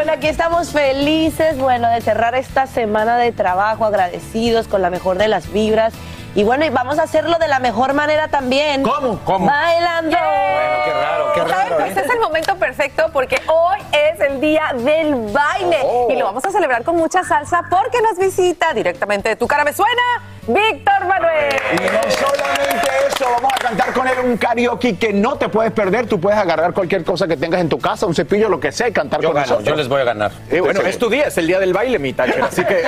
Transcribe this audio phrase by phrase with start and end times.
[0.00, 5.18] bueno, aquí estamos felices, bueno, de cerrar esta semana de trabajo, agradecidos con la mejor
[5.18, 5.92] de las vibras.
[6.34, 8.82] Y bueno, y vamos a hacerlo de la mejor manera también.
[8.82, 9.20] ¿Cómo?
[9.26, 9.44] ¿Cómo?
[9.44, 10.16] Bailando.
[10.16, 11.54] Bueno, qué raro, qué ¿Saben?
[11.54, 11.76] raro.
[11.76, 12.02] Pues ¿eh?
[12.06, 16.08] es el momento perfecto porque hoy es el día del baile Oh.
[16.10, 19.64] y lo vamos a celebrar con mucha salsa porque nos visita directamente de Tu Cara
[19.64, 20.00] Me Suena,
[20.46, 21.54] Víctor Manuel.
[21.72, 25.72] Y no solamente eso, vamos a cantar con él un karaoke que no te puedes
[25.72, 26.06] perder.
[26.06, 28.88] Tú puedes agarrar cualquier cosa que tengas en tu casa, un cepillo, lo que sea,
[28.88, 29.68] y cantar Yo con gano, nosotros.
[29.68, 30.32] yo les voy a ganar.
[30.50, 32.82] Eh, bueno, es tu día, es el día del baile, mi Thatcher, así que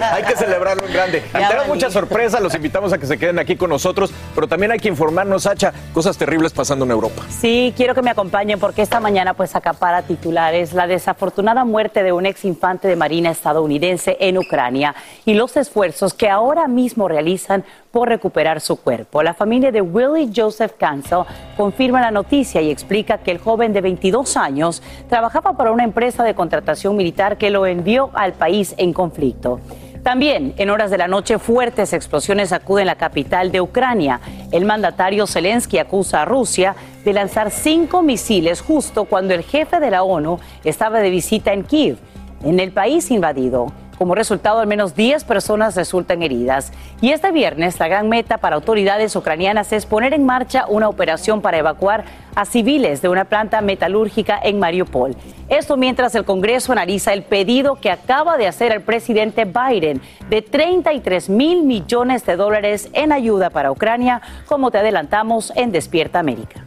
[0.00, 1.22] hay que celebrarlo en grande.
[1.32, 4.78] Tenemos muchas sorpresas, los invitamos a que se queden aquí con nosotros, pero también hay
[4.78, 7.22] que informarnos, Sacha, cosas terribles pasando en Europa.
[7.28, 12.12] Sí, quiero que me acompañen porque esta mañana pues acapara titulares la desafortunada muerte de
[12.12, 16.75] un ex infante de marina estadounidense en Ucrania y los esfuerzos que ahora mismo
[17.08, 19.22] realizan por recuperar su cuerpo.
[19.22, 21.24] La familia de Willie Joseph Cancel
[21.56, 26.22] confirma la noticia y explica que el joven de 22 años trabajaba para una empresa
[26.22, 29.60] de contratación militar que lo envió al país en conflicto.
[30.02, 34.20] También en horas de la noche fuertes explosiones acuden la capital de Ucrania.
[34.52, 39.90] El mandatario Zelensky acusa a Rusia de lanzar cinco misiles justo cuando el jefe de
[39.90, 41.98] la ONU estaba de visita en Kiev,
[42.44, 43.72] en el país invadido.
[43.98, 46.72] Como resultado, al menos 10 personas resultan heridas.
[47.00, 51.40] Y este viernes, la gran meta para autoridades ucranianas es poner en marcha una operación
[51.40, 55.16] para evacuar a civiles de una planta metalúrgica en Mariupol.
[55.48, 60.42] Esto mientras el Congreso analiza el pedido que acaba de hacer el presidente Biden de
[60.42, 66.66] 33 mil millones de dólares en ayuda para Ucrania, como te adelantamos en Despierta América.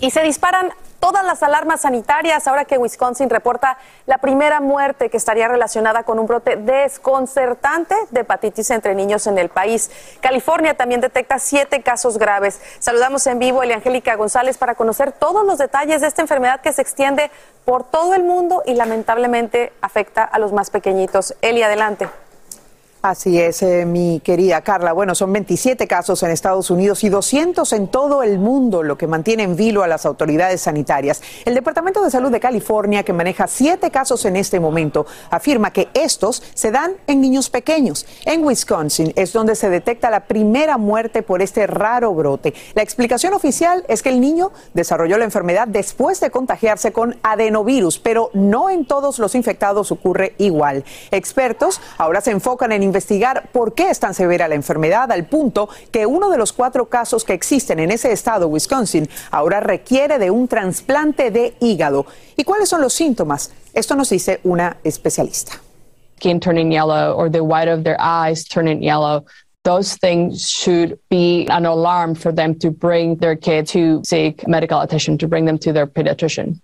[0.00, 0.68] Y se disparan
[1.04, 3.76] todas las alarmas sanitarias ahora que Wisconsin reporta
[4.06, 9.36] la primera muerte que estaría relacionada con un brote desconcertante de hepatitis entre niños en
[9.36, 9.90] el país.
[10.22, 12.58] California también detecta siete casos graves.
[12.78, 16.72] Saludamos en vivo a Eliangélica González para conocer todos los detalles de esta enfermedad que
[16.72, 17.30] se extiende
[17.66, 21.34] por todo el mundo y lamentablemente afecta a los más pequeñitos.
[21.42, 22.08] Eli, adelante.
[23.04, 24.94] Así es, eh, mi querida Carla.
[24.94, 29.06] Bueno, son 27 casos en Estados Unidos y 200 en todo el mundo, lo que
[29.06, 31.20] mantiene en vilo a las autoridades sanitarias.
[31.44, 35.90] El Departamento de Salud de California, que maneja siete casos en este momento, afirma que
[35.92, 38.06] estos se dan en niños pequeños.
[38.24, 42.54] En Wisconsin es donde se detecta la primera muerte por este raro brote.
[42.72, 47.98] La explicación oficial es que el niño desarrolló la enfermedad después de contagiarse con adenovirus,
[47.98, 50.86] pero no en todos los infectados ocurre igual.
[51.10, 55.68] Expertos ahora se enfocan en investigar por qué es tan severa la enfermedad al punto
[55.90, 60.30] que uno de los cuatro casos que existen en ese estado, Wisconsin, ahora requiere de
[60.30, 62.06] un trasplante de hígado.
[62.36, 63.52] ¿Y cuáles son los síntomas?
[63.72, 65.60] Esto nos dice una especialista.
[66.24, 69.26] skin turning yellow or the white of their eyes turning yellow,
[69.64, 74.80] those things should be an alarm for them to bring their kid to seek medical
[74.80, 76.60] attention, to bring them to their pediatrician.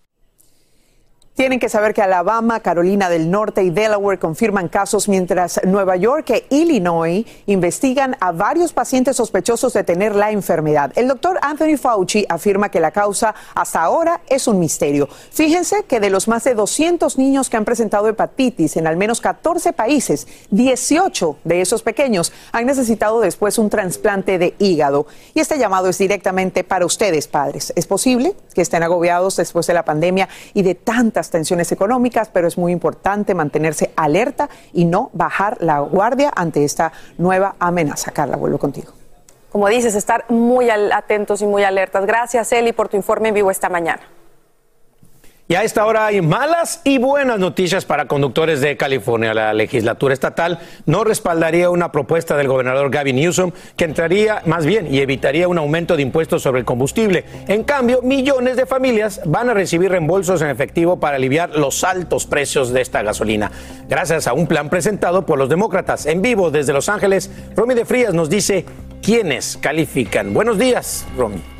[1.34, 6.28] Tienen que saber que Alabama, Carolina del Norte y Delaware confirman casos, mientras Nueva York
[6.30, 10.92] e Illinois investigan a varios pacientes sospechosos de tener la enfermedad.
[10.96, 15.08] El doctor Anthony Fauci afirma que la causa hasta ahora es un misterio.
[15.30, 19.20] Fíjense que de los más de 200 niños que han presentado hepatitis en al menos
[19.20, 25.06] 14 países, 18 de esos pequeños han necesitado después un trasplante de hígado.
[25.32, 27.72] Y este llamado es directamente para ustedes, padres.
[27.76, 32.48] Es posible que estén agobiados después de la pandemia y de tantas tensiones económicas, pero
[32.48, 38.12] es muy importante mantenerse alerta y no bajar la guardia ante esta nueva amenaza.
[38.12, 38.92] Carla, vuelvo contigo.
[39.50, 42.06] Como dices, estar muy atentos y muy alertas.
[42.06, 44.00] Gracias, Eli, por tu informe en vivo esta mañana.
[45.50, 49.35] Y a esta hora hay malas y buenas noticias para conductores de California.
[49.35, 54.94] La legislatura estatal no respaldaría una propuesta del gobernador Gavin Newsom que entraría más bien
[54.94, 57.25] y evitaría un aumento de impuestos sobre el combustible.
[57.49, 62.26] En cambio, millones de familias van a recibir reembolsos en efectivo para aliviar los altos
[62.26, 63.50] precios de esta gasolina.
[63.88, 66.06] Gracias a un plan presentado por los demócratas.
[66.06, 68.67] En vivo desde Los Ángeles, Romy de Frías nos dice
[69.03, 70.32] quiénes califican.
[70.32, 71.59] Buenos días, Romy.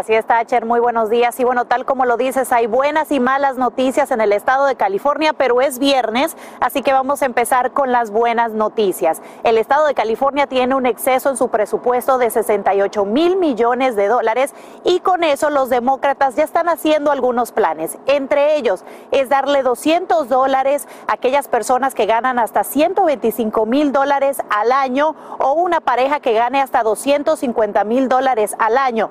[0.00, 1.38] Así está, Thatcher, muy buenos días.
[1.40, 4.74] Y bueno, tal como lo dices, hay buenas y malas noticias en el estado de
[4.74, 9.20] California, pero es viernes, así que vamos a empezar con las buenas noticias.
[9.44, 14.08] El estado de California tiene un exceso en su presupuesto de 68 mil millones de
[14.08, 14.54] dólares
[14.84, 17.98] y con eso los demócratas ya están haciendo algunos planes.
[18.06, 24.38] Entre ellos es darle 200 dólares a aquellas personas que ganan hasta 125 mil dólares
[24.48, 29.10] al año o una pareja que gane hasta 250 mil dólares al año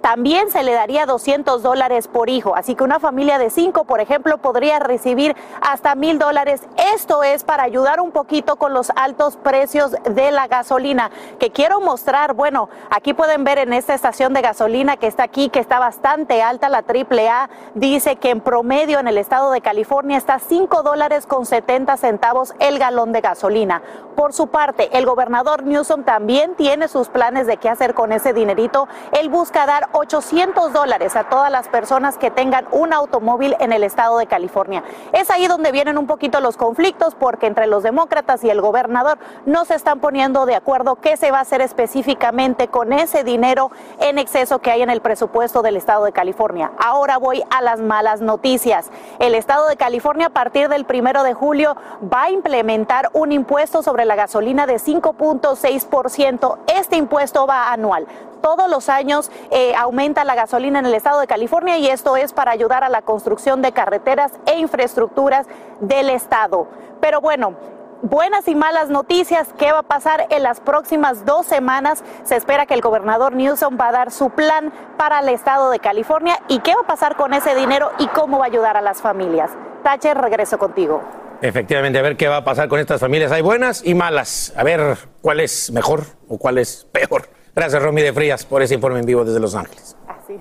[0.00, 2.54] también se le daría 200 dólares por hijo.
[2.56, 6.62] Así que una familia de cinco, por ejemplo, podría recibir hasta mil dólares.
[6.94, 11.80] Esto es para ayudar un poquito con los altos precios de la gasolina que quiero
[11.80, 12.34] mostrar.
[12.34, 16.42] Bueno, aquí pueden ver en esta estación de gasolina que está aquí, que está bastante
[16.42, 21.26] alta, la AAA, dice que en promedio en el estado de California está 5 dólares
[21.26, 23.82] con 70 centavos el galón de gasolina.
[24.16, 28.32] Por su parte, el gobernador Newsom también tiene sus planes de qué hacer con ese
[28.32, 28.86] dinerito.
[29.12, 33.84] Él busca dar 800 dólares a todas las personas que tengan un automóvil en el
[33.84, 34.82] estado de California.
[35.12, 39.18] Es ahí donde vienen un poquito los conflictos porque entre los demócratas y el gobernador
[39.46, 43.70] no se están poniendo de acuerdo qué se va a hacer específicamente con ese dinero
[44.00, 46.72] en exceso que hay en el presupuesto del estado de California.
[46.78, 48.90] Ahora voy a las malas noticias.
[49.18, 51.76] El estado de California a partir del primero de julio
[52.12, 56.58] va a implementar un impuesto sobre la gasolina de 5.6%.
[56.66, 58.06] Este impuesto va anual
[58.44, 62.34] todos los años eh, aumenta la gasolina en el estado de California y esto es
[62.34, 65.46] para ayudar a la construcción de carreteras e infraestructuras
[65.80, 66.68] del estado.
[67.00, 67.54] Pero bueno,
[68.02, 69.48] buenas y malas noticias.
[69.58, 72.04] ¿Qué va a pasar en las próximas dos semanas?
[72.24, 75.78] Se espera que el gobernador Newsom va a dar su plan para el estado de
[75.78, 78.82] California y qué va a pasar con ese dinero y cómo va a ayudar a
[78.82, 79.52] las familias.
[79.82, 81.00] Tacher, regreso contigo.
[81.40, 83.32] Efectivamente, a ver qué va a pasar con estas familias.
[83.32, 84.52] Hay buenas y malas.
[84.54, 87.22] A ver cuál es mejor o cuál es peor.
[87.54, 89.96] Gracias, Romy de Frías, por ese informe en vivo desde Los Ángeles.
[90.08, 90.40] Así.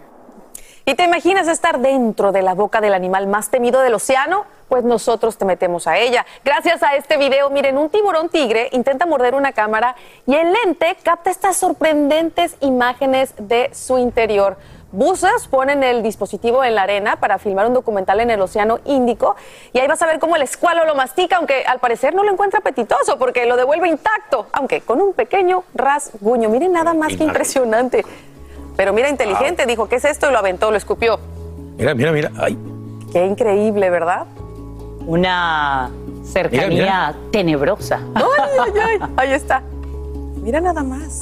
[0.85, 4.45] ¿Y te imaginas estar dentro de la boca del animal más temido del océano?
[4.67, 6.25] Pues nosotros te metemos a ella.
[6.43, 9.95] Gracias a este video, miren, un tiburón tigre intenta morder una cámara
[10.25, 14.57] y el lente capta estas sorprendentes imágenes de su interior.
[14.93, 19.35] Buzos ponen el dispositivo en la arena para filmar un documental en el Océano Índico
[19.73, 22.31] y ahí vas a ver cómo el escualo lo mastica, aunque al parecer no lo
[22.31, 26.47] encuentra apetitoso porque lo devuelve intacto, aunque con un pequeño rasguño.
[26.47, 28.05] Miren nada más que impresionante.
[28.77, 30.29] Pero mira, inteligente, dijo, ¿qué es esto?
[30.29, 31.19] Y lo aventó, lo escupió.
[31.75, 32.31] Mira, mira, mira.
[32.37, 32.55] Ay.
[33.11, 34.27] Qué increíble, ¿verdad?
[35.07, 35.89] Una
[36.23, 37.99] cercanía tenebrosa.
[38.15, 38.23] Ay,
[38.59, 39.09] ay, ay.
[39.17, 39.63] Ahí está.
[40.35, 41.21] Mira nada más.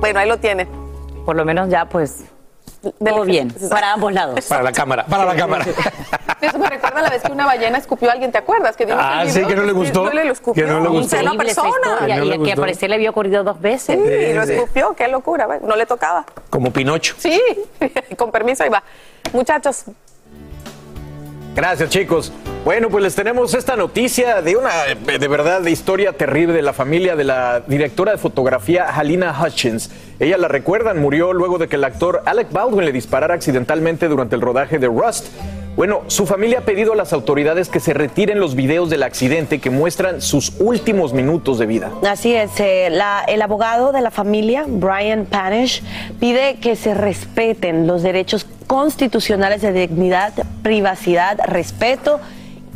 [0.00, 0.66] Bueno, ahí lo tiene.
[1.26, 2.24] Por lo menos ya, pues,
[2.82, 4.44] todo bien, para ambos lados.
[4.46, 5.64] Para la cámara, para la cámara.
[6.40, 8.76] Eso me recuerda la vez que una ballena escupió a alguien, ¿te acuerdas?
[8.76, 10.04] Que ah, sí, que no le gustó.
[10.04, 10.64] No le escupió.
[10.64, 11.20] Que no le gustó.
[11.20, 12.24] una persona.
[12.24, 13.98] y, que aparecer le había ocurrido dos veces.
[14.04, 15.46] Sí, y lo escupió, qué locura.
[15.62, 16.24] No le tocaba.
[16.50, 17.14] Como Pinocho.
[17.18, 17.40] Sí,
[18.16, 18.82] con permiso, ahí va.
[19.32, 19.84] Muchachos,
[21.54, 22.32] Gracias, chicos.
[22.64, 26.72] Bueno, pues les tenemos esta noticia de una, de verdad, de historia terrible de la
[26.72, 29.90] familia de la directora de fotografía Halina Hutchins.
[30.18, 34.36] Ella la recuerdan, murió luego de que el actor Alec Baldwin le disparara accidentalmente durante
[34.36, 35.26] el rodaje de Rust.
[35.74, 39.58] Bueno, su familia ha pedido a las autoridades que se retiren los videos del accidente
[39.58, 41.90] que muestran sus últimos minutos de vida.
[42.06, 42.88] Así es, eh,
[43.26, 45.82] el abogado de la familia, Brian Panish,
[46.20, 50.32] pide que se respeten los derechos constitucionales de dignidad,
[50.62, 52.20] privacidad, respeto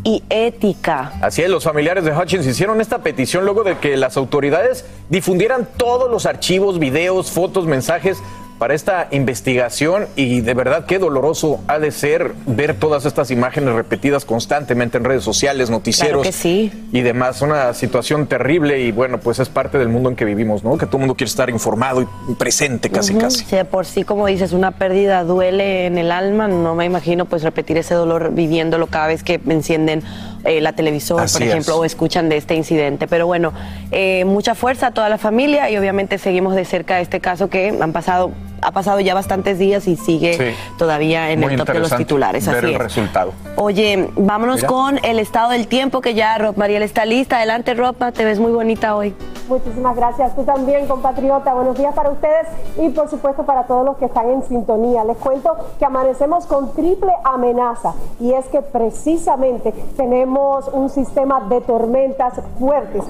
[0.05, 1.12] y ética.
[1.21, 5.69] Así es, los familiares de Hutchins hicieron esta petición luego de que las autoridades difundieran
[5.77, 8.19] todos los archivos, videos, fotos, mensajes
[8.58, 13.75] para esta investigación y de verdad qué doloroso ha de ser ver todas estas imágenes
[13.75, 17.42] repetidas constantemente en redes sociales, noticieros y demás.
[17.42, 20.78] Una situación terrible y bueno, pues es parte del mundo en que vivimos, ¿no?
[20.78, 23.45] Que todo el mundo quiere estar informado y presente casi casi.
[23.45, 26.49] Sí, por sí, como dices, una pérdida duele en el alma.
[26.49, 30.02] No me imagino pues repetir ese dolor viviéndolo cada vez que encienden
[30.45, 33.07] eh, la televisor, por ejemplo, o escuchan de este incidente.
[33.07, 33.52] Pero bueno,
[33.90, 37.76] eh, mucha fuerza a toda la familia y obviamente seguimos de cerca este caso que
[37.80, 41.96] han pasado ha pasado ya bastantes días y sigue todavía en el top de los
[41.96, 42.46] titulares.
[42.46, 43.32] Ver el resultado.
[43.56, 47.36] Oye, vámonos con el estado del tiempo que ya Rob Mariel está lista.
[47.36, 49.14] Adelante, Ropa, te ves muy bonita hoy.
[49.48, 50.34] Muchísimas gracias.
[50.34, 51.54] Tú también, compatriota.
[51.54, 52.46] Buenos días para ustedes
[52.78, 55.04] y por supuesto para todos los que están en sintonía.
[55.04, 61.60] Les cuento que amanecemos con triple amenaza y es que precisamente tenemos un sistema de
[61.60, 63.04] tormentas fuertes.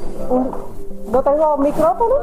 [1.06, 2.14] No tengo micrófono.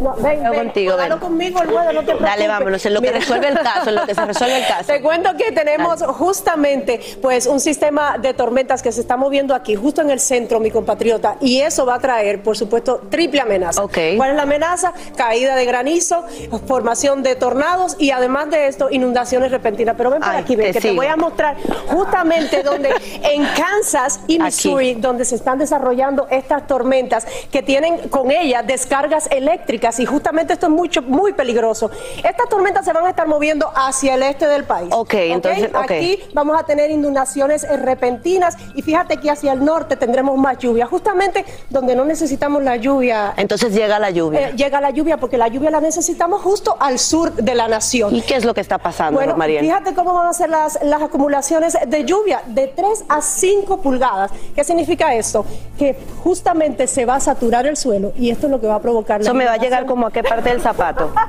[0.00, 1.04] No, ven, Yo ven, contigo, ven.
[1.06, 2.20] hágalo conmigo, no te preocupes.
[2.20, 3.18] Dale, vámonos, en lo que Mira.
[3.18, 4.84] resuelve el caso, en lo que se resuelve el caso.
[4.86, 9.74] Te cuento que tenemos justamente pues un sistema de tormentas que se está moviendo aquí,
[9.74, 13.82] justo en el centro, mi compatriota, y eso va a traer, por supuesto, triple amenaza.
[13.82, 14.92] ¿Cuál es la amenaza?
[15.16, 16.24] Caída de granizo,
[16.66, 19.96] formación de tornados y además de esto, inundaciones repentinas.
[19.96, 21.56] Pero ven por Ay, aquí, ven, te que te voy a mostrar
[21.88, 22.90] justamente donde
[23.22, 24.42] en Kansas y Aquí.
[24.44, 30.52] Missouri, donde se están desarrollando estas tormentas que tienen con ellas descargas eléctricas y justamente
[30.52, 31.90] esto es mucho muy peligroso.
[32.18, 34.88] Estas tormentas se van a estar moviendo hacia el este del país.
[34.92, 35.76] Ok, entonces, ok.
[35.82, 40.58] Aquí vamos a tener inundaciones eh, repentinas y fíjate que hacia el norte tendremos más
[40.58, 43.34] lluvia, justamente donde no necesitamos la lluvia.
[43.36, 44.48] Entonces llega la lluvia.
[44.48, 48.14] eh, llega la lluvia porque la lluvia la necesitamos justo al sur de la nación.
[48.14, 49.64] ¿Y qué es lo que está pasando, Bueno, Mariel?
[49.64, 54.30] fíjate cómo van a ser las, las acumulaciones de lluvia, de 3 a 5 pulgadas.
[54.54, 55.44] ¿Qué significa esto?
[55.78, 57.85] Que justamente se va a saturar el suelo
[58.16, 60.06] y esto es lo que va a provocar la Eso me va a llegar como
[60.06, 61.10] a qué parte del zapato.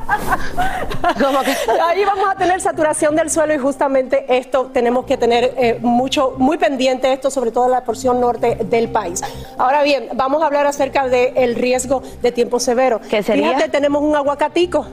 [1.21, 1.55] Como que-
[1.87, 6.33] Ahí vamos a tener saturación del suelo y justamente esto tenemos que tener eh, mucho,
[6.37, 9.21] muy pendiente esto, sobre todo en la porción norte del país.
[9.57, 12.99] Ahora bien, vamos a hablar acerca del riesgo de tiempo severo.
[13.09, 13.49] ¿Qué sería?
[13.49, 14.85] Fíjate, tenemos un aguacatico.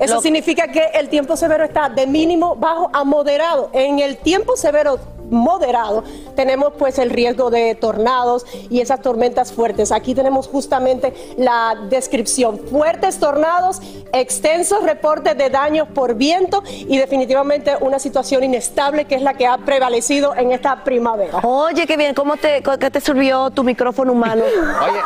[0.00, 3.70] Eso Lo- significa que el tiempo severo está de mínimo, bajo a moderado.
[3.72, 4.98] En el tiempo severo
[5.30, 6.04] moderado
[6.34, 9.92] tenemos pues el riesgo de tornados y esas tormentas fuertes.
[9.92, 12.58] Aquí tenemos justamente la descripción.
[12.58, 13.80] Fuertes tornados,
[14.12, 19.46] extensos reportes de daños por viento y definitivamente una situación inestable que es la que
[19.46, 21.38] ha prevalecido en esta primavera.
[21.42, 24.42] Oye, qué bien, ¿cómo te, qué te sirvió tu micrófono humano?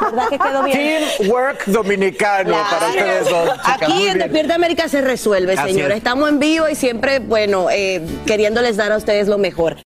[0.01, 1.03] ¿Verdad que quedó bien?
[1.19, 3.51] Teamwork dominicano para ustedes dos.
[3.53, 3.83] chicas.
[3.83, 4.19] Aquí en.
[4.19, 5.93] Despierta América se resuelve, señores.
[5.93, 5.97] es.
[5.99, 9.88] Estamos en vivo y siempre, bueno, eh, queriéndoles dar a ustedes lo mejor.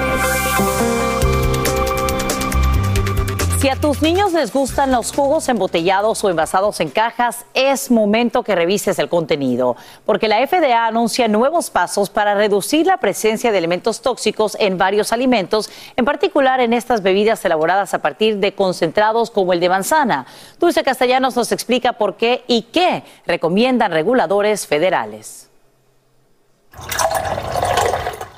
[3.61, 8.41] Si a tus niños les gustan los jugos embotellados o envasados en cajas, es momento
[8.41, 13.59] que revises el contenido, porque la FDA anuncia nuevos pasos para reducir la presencia de
[13.59, 19.29] elementos tóxicos en varios alimentos, en particular en estas bebidas elaboradas a partir de concentrados
[19.29, 20.25] como el de manzana.
[20.59, 25.51] Dulce Castellanos nos explica por qué y qué recomiendan reguladores federales.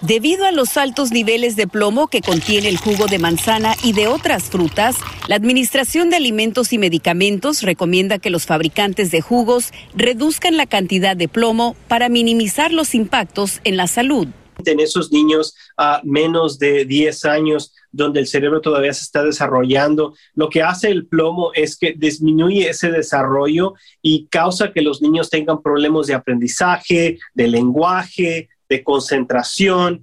[0.05, 4.07] Debido a los altos niveles de plomo que contiene el jugo de manzana y de
[4.07, 4.97] otras frutas,
[5.29, 11.15] la Administración de Alimentos y Medicamentos recomienda que los fabricantes de jugos reduzcan la cantidad
[11.15, 14.27] de plomo para minimizar los impactos en la salud.
[14.65, 20.15] en esos niños a menos de 10 años donde el cerebro todavía se está desarrollando.
[20.35, 25.29] Lo que hace el plomo es que disminuye ese desarrollo y causa que los niños
[25.29, 30.01] tengan problemas de aprendizaje, de lenguaje, de concentración.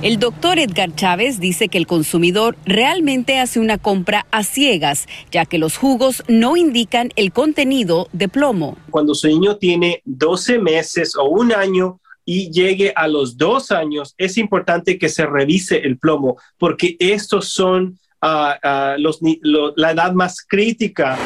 [0.00, 5.44] El doctor Edgar Chávez dice que el consumidor realmente hace una compra a ciegas, ya
[5.44, 8.76] que los jugos no indican el contenido de plomo.
[8.90, 14.14] Cuando su niño tiene 12 meses o un año, y llegue a los dos años,
[14.18, 19.72] es importante que se revise el plomo, porque estos son ah, ah, los ni- lo-
[19.76, 21.16] la edad más crítica.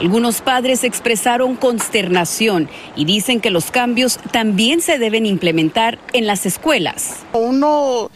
[0.00, 6.46] Algunos padres expresaron consternación y dicen que los cambios también se deben implementar en las
[6.46, 7.16] escuelas.
[7.34, 8.10] Uno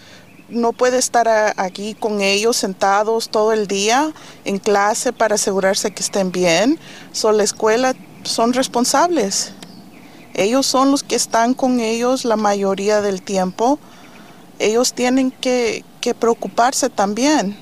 [0.49, 4.13] no puede estar aquí con ellos sentados todo el día
[4.47, 6.79] en clase para asegurarse que estén bien.
[7.13, 9.53] So, la escuela son responsables.
[10.33, 13.79] Ellos son los que están con ellos la mayoría del tiempo.
[14.59, 15.85] Ellos tienen que
[16.19, 17.59] preocuparse también.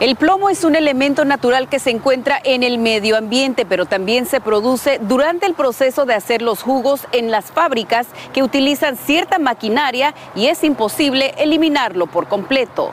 [0.00, 4.24] El plomo es un elemento natural que se encuentra en el medio ambiente, pero también
[4.24, 9.38] se produce durante el proceso de hacer los jugos en las fábricas que utilizan cierta
[9.38, 12.92] maquinaria y es imposible eliminarlo por completo.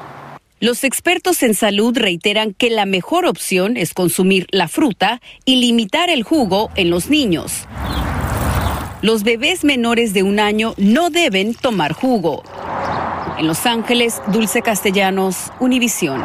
[0.60, 6.10] Los expertos en salud reiteran que la mejor opción es consumir la fruta y limitar
[6.10, 7.68] el jugo en los niños.
[9.02, 12.44] Los bebés menores de un año no deben tomar jugo.
[13.38, 16.22] En Los Ángeles, Dulce Castellanos, Univisión.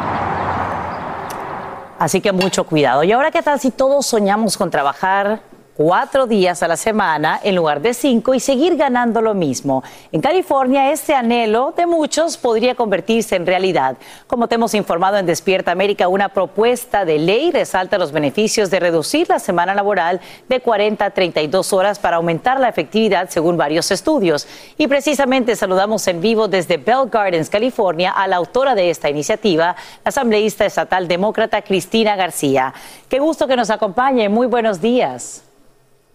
[1.99, 3.03] Así que mucho cuidado.
[3.03, 5.41] Y ahora, ¿qué tal si todos soñamos con trabajar
[5.75, 9.83] cuatro días a la semana en lugar de cinco y seguir ganando lo mismo?
[10.11, 13.97] En California, este anhelo de muchos podría convertirse en realidad.
[14.27, 18.79] Como te hemos informado en Despierta América, una propuesta de ley resalta los beneficios de
[18.79, 23.91] reducir la semana laboral de 40 a 32 horas para aumentar la efectividad según varios
[23.91, 24.47] estudios.
[24.77, 29.75] Y precisamente saludamos en vivo desde Bell Gardens, California, a la autora de esta iniciativa,
[30.03, 32.73] la asambleísta estatal demócrata Cristina García.
[33.09, 34.29] Qué gusto que nos acompañe.
[34.29, 35.43] Muy buenos días.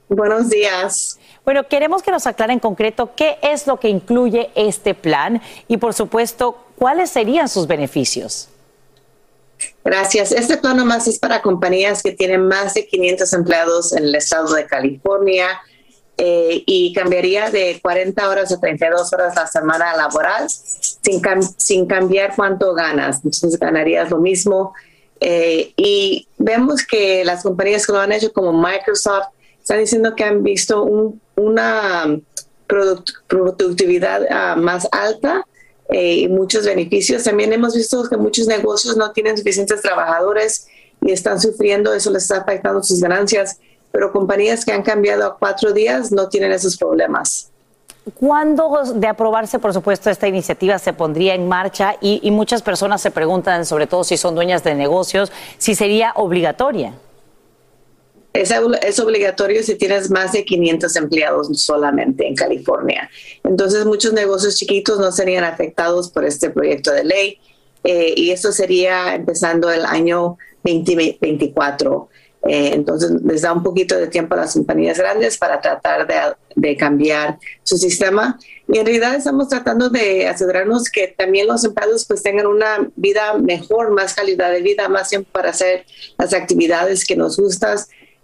[0.08, 1.18] Buenos días.
[1.44, 5.76] Bueno, queremos que nos aclare en concreto qué es lo que incluye este plan y,
[5.76, 8.48] por supuesto, ¿Cuáles serían sus beneficios?
[9.84, 10.30] Gracias.
[10.30, 14.54] Este plan nomás es para compañías que tienen más de 500 empleados en el estado
[14.54, 15.60] de California
[16.16, 21.20] eh, y cambiaría de 40 horas a 32 horas la semana laboral sin,
[21.56, 23.16] sin cambiar cuánto ganas.
[23.24, 24.72] Entonces ganarías lo mismo.
[25.20, 29.30] Eh, y vemos que las compañías que lo han hecho como Microsoft
[29.68, 30.82] están diciendo que han visto
[31.36, 32.18] una
[32.66, 35.44] productividad ah, más alta
[35.90, 37.24] eh, y muchos beneficios.
[37.24, 40.68] También hemos visto que muchos negocios no tienen suficientes trabajadores
[41.02, 43.58] y están sufriendo, eso les está afectando sus ganancias,
[43.92, 47.50] pero compañías que han cambiado a cuatro días no tienen esos problemas.
[48.14, 51.96] ¿Cuándo de aprobarse, por supuesto, esta iniciativa se pondría en marcha?
[52.00, 56.12] Y, y muchas personas se preguntan, sobre todo si son dueñas de negocios, si sería
[56.14, 56.94] obligatoria.
[58.40, 63.10] Es, obligatorio si tienes más de 500 empleados solamente en California.
[63.42, 67.38] Entonces muchos negocios chiquitos no serían afectados por este proyecto de ley
[67.82, 72.08] eh, y esto sería empezando el año 2024.
[72.46, 76.14] Eh, entonces les da un poquito de tiempo a las compañías grandes para tratar de,
[76.54, 78.38] de, cambiar su sistema.
[78.68, 83.34] Y en realidad estamos tratando de asegurarnos que también los empleados pues tengan una vida
[83.34, 85.84] mejor, más calidad de vida, más tiempo para hacer
[86.16, 87.78] las actividades que nos gustan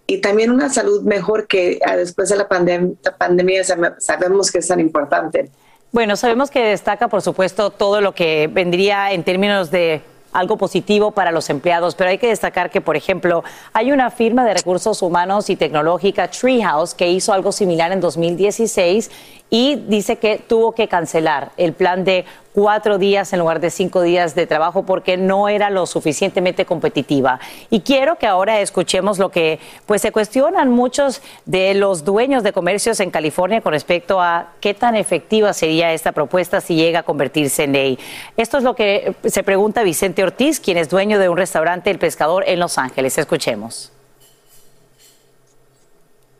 [0.07, 3.65] y también una salud mejor que ah, después de la, pandemia
[3.99, 5.51] sabemos que es tan importante.
[5.93, 11.13] Bueno, sabemos que destaca, por supuesto, todo lo que vendría en términos de algo positivo
[11.13, 15.01] para los empleados, pero hay que destacar que, por ejemplo, hay una firma de recursos
[15.01, 19.11] humanos y tecnológica, Treehouse, que hizo algo similar en 2016
[19.49, 24.01] y dice que tuvo que cancelar el plan de cuatro días en lugar de cinco
[24.01, 27.41] días de trabajo porque no era lo suficientemente competitiva.
[27.69, 32.53] Y quiero que ahora escuchemos lo que pues se cuestionan muchos de los dueños de
[32.53, 37.03] comercios en California con respecto a qué tan efectiva sería esta propuesta si llega a
[37.03, 37.99] convertirse en ley.
[38.37, 41.99] Esto es lo que se pregunta Vicente Ortiz, quien es dueño de un restaurante El
[41.99, 43.19] Pescador en Los Ángeles.
[43.19, 43.94] Escuchemos.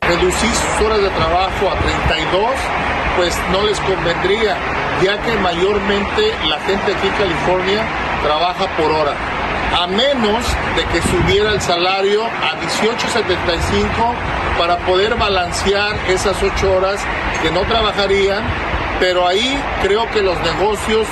[0.07, 2.51] Reducir sus horas de trabajo a 32,
[3.17, 4.55] pues no les convendría
[5.03, 7.83] ya que mayormente la gente aquí en California
[8.23, 9.13] trabaja por hora.
[9.77, 10.43] A menos
[10.75, 17.01] de que subiera el salario a 18.75 para poder balancear esas ocho horas
[17.41, 18.43] que no trabajarían,
[18.99, 21.07] pero ahí creo que los negocios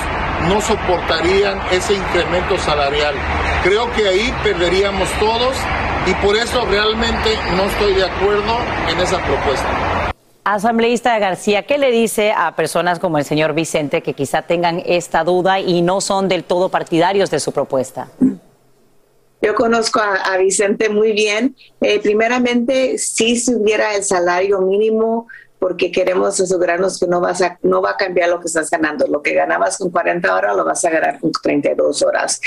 [0.48, 3.14] no soportarían ese incremento salarial.
[3.62, 5.56] Creo que ahí perderíamos todos
[6.06, 8.56] y por eso realmente no estoy de acuerdo
[8.88, 10.10] en esa propuesta.
[10.44, 15.24] Asambleísta García, ¿qué le dice a personas como el señor Vicente que quizá tengan esta
[15.24, 18.08] duda y no son del todo partidarios de su propuesta?
[19.40, 21.56] Yo conozco a, Vicente muy bien.
[21.80, 25.28] Eh, primeramente, si subiera el salario mínimo,
[25.64, 29.06] porque queremos asegurarnos que no, vas a, no va a cambiar lo que estás ganando.
[29.06, 32.38] Lo que ganabas con 40 horas lo vas a ganar con 32 horas.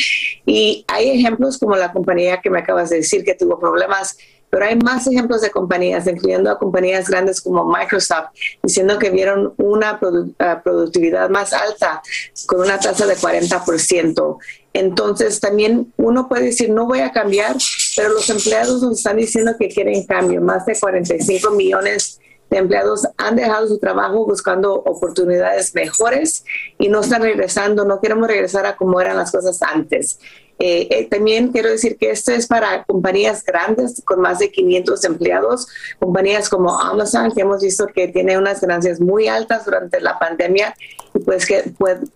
[0.46, 4.16] Y hay ejemplos como la compañía que me acabas de decir que tuvo problemas
[4.50, 8.30] pero hay más ejemplos de compañías, incluyendo a compañías grandes como Microsoft,
[8.64, 10.00] diciendo que vieron una
[10.40, 12.02] ah, productividad más alta
[12.46, 14.38] con una tasa de 40%.
[14.72, 17.58] Entonces, también uno puede decir, no voy a cambiar,
[17.98, 20.40] pero los empleados nos están diciendo que quieren cambio.
[20.40, 26.46] Más de 45 millones de empleados han dejado su trabajo buscando oportunidades mejores
[26.78, 30.20] y no están regresando, no queremos regresar a como eran las cosas antes.
[30.60, 35.04] Eh, eh, también quiero decir que esto es para compañías grandes con más de 500
[35.06, 35.68] empleados,
[36.00, 40.76] compañías como Amazon, que hemos visto que tiene unas ganancias muy altas durante la pandemia
[41.14, 41.72] y pues que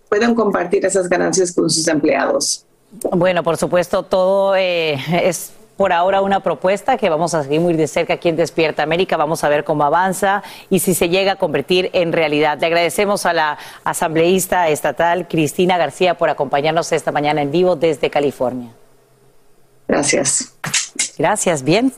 [0.09, 2.65] pueden compartir esas ganancias con sus empleados.
[3.11, 7.73] Bueno, por supuesto, todo eh, es por ahora una propuesta que vamos a seguir muy
[7.73, 9.17] de cerca aquí en Despierta América.
[9.17, 12.59] Vamos a ver cómo avanza y si se llega a convertir en realidad.
[12.59, 18.09] Le agradecemos a la asambleísta estatal Cristina García por acompañarnos esta mañana en vivo desde
[18.09, 18.71] California.
[19.87, 20.53] Gracias.
[21.17, 21.63] Gracias.
[21.63, 21.91] Bien.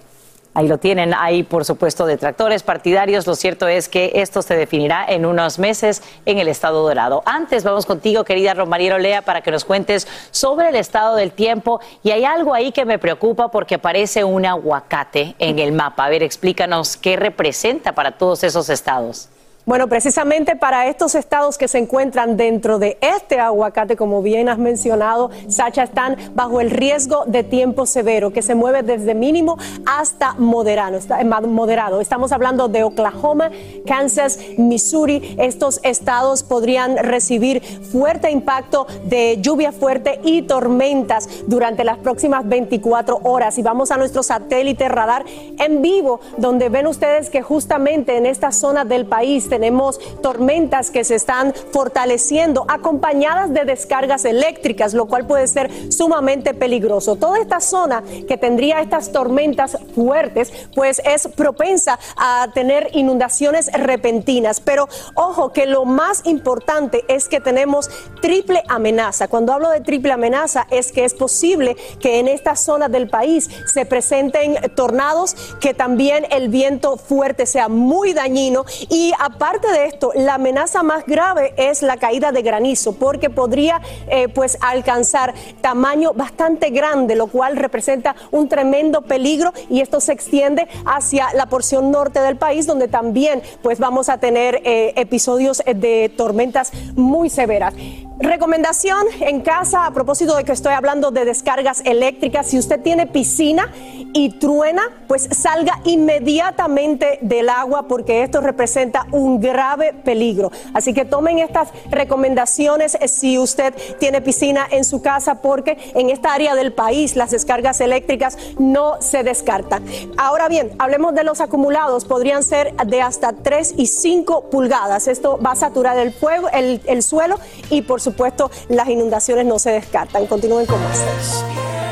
[0.56, 3.26] Ahí lo tienen, hay por supuesto detractores partidarios.
[3.26, 7.24] Lo cierto es que esto se definirá en unos meses en el estado dorado.
[7.26, 11.80] Antes vamos contigo, querida Romariero Lea, para que nos cuentes sobre el estado del tiempo.
[12.04, 16.06] Y hay algo ahí que me preocupa porque parece un aguacate en el mapa.
[16.06, 19.30] A ver, explícanos qué representa para todos esos estados.
[19.66, 24.58] Bueno, precisamente para estos estados que se encuentran dentro de este aguacate, como bien has
[24.58, 30.34] mencionado, Sacha, están bajo el riesgo de tiempo severo, que se mueve desde mínimo hasta
[30.34, 30.98] moderado.
[30.98, 32.02] Eh.
[32.02, 33.52] Estamos hablando de Oklahoma,
[33.88, 35.34] Kansas, Missouri.
[35.40, 43.22] Estos estados podrían recibir fuerte impacto de lluvia fuerte y tormentas durante las próximas 24
[43.24, 43.58] horas.
[43.58, 45.24] Y vamos a nuestro satélite radar
[45.58, 51.04] en vivo, donde ven ustedes que justamente en esta zona del país tenemos tormentas que
[51.04, 57.18] se están fortaleciendo acompañadas de descargas eléctricas, lo cual puede ser sumamente peligroso.
[57.18, 64.60] Toda esta zona que tendría estas tormentas fuertes, pues es propensa a tener inundaciones repentinas.
[64.60, 67.92] Pero ojo que lo más importante es que tenemos
[68.24, 69.28] triple amenaza.
[69.28, 73.52] Cuando hablo de triple amenaza es que es posible que en esta zona del país
[73.72, 80.12] se presenten tornados, que también el viento fuerte sea muy dañino y aparte de esto,
[80.16, 86.14] la amenaza más grave es la caída de granizo, porque podría eh, pues alcanzar tamaño
[86.14, 91.92] bastante grande, lo cual representa un tremendo peligro y esto se extiende hacia la porción
[91.92, 97.74] norte del país, donde también pues vamos a tener eh, episodios de tormentas muy severas.
[98.20, 103.08] Recomendación en casa, a propósito de que estoy hablando de descargas eléctricas, si usted tiene
[103.08, 103.74] piscina
[104.14, 110.52] y truena, pues salga inmediatamente del agua porque esto representa un grave peligro.
[110.74, 116.34] Así que tomen estas recomendaciones si usted tiene piscina en su casa porque en esta
[116.34, 119.84] área del país las descargas eléctricas no se descartan.
[120.18, 125.08] Ahora bien, hablemos de los acumulados, podrían ser de hasta 3 y 5 pulgadas.
[125.08, 129.60] Esto va a saturar el, fuego, el, el suelo y por supuesto, las inundaciones no
[129.60, 130.28] se descartan.
[130.28, 131.83] Continúen con más.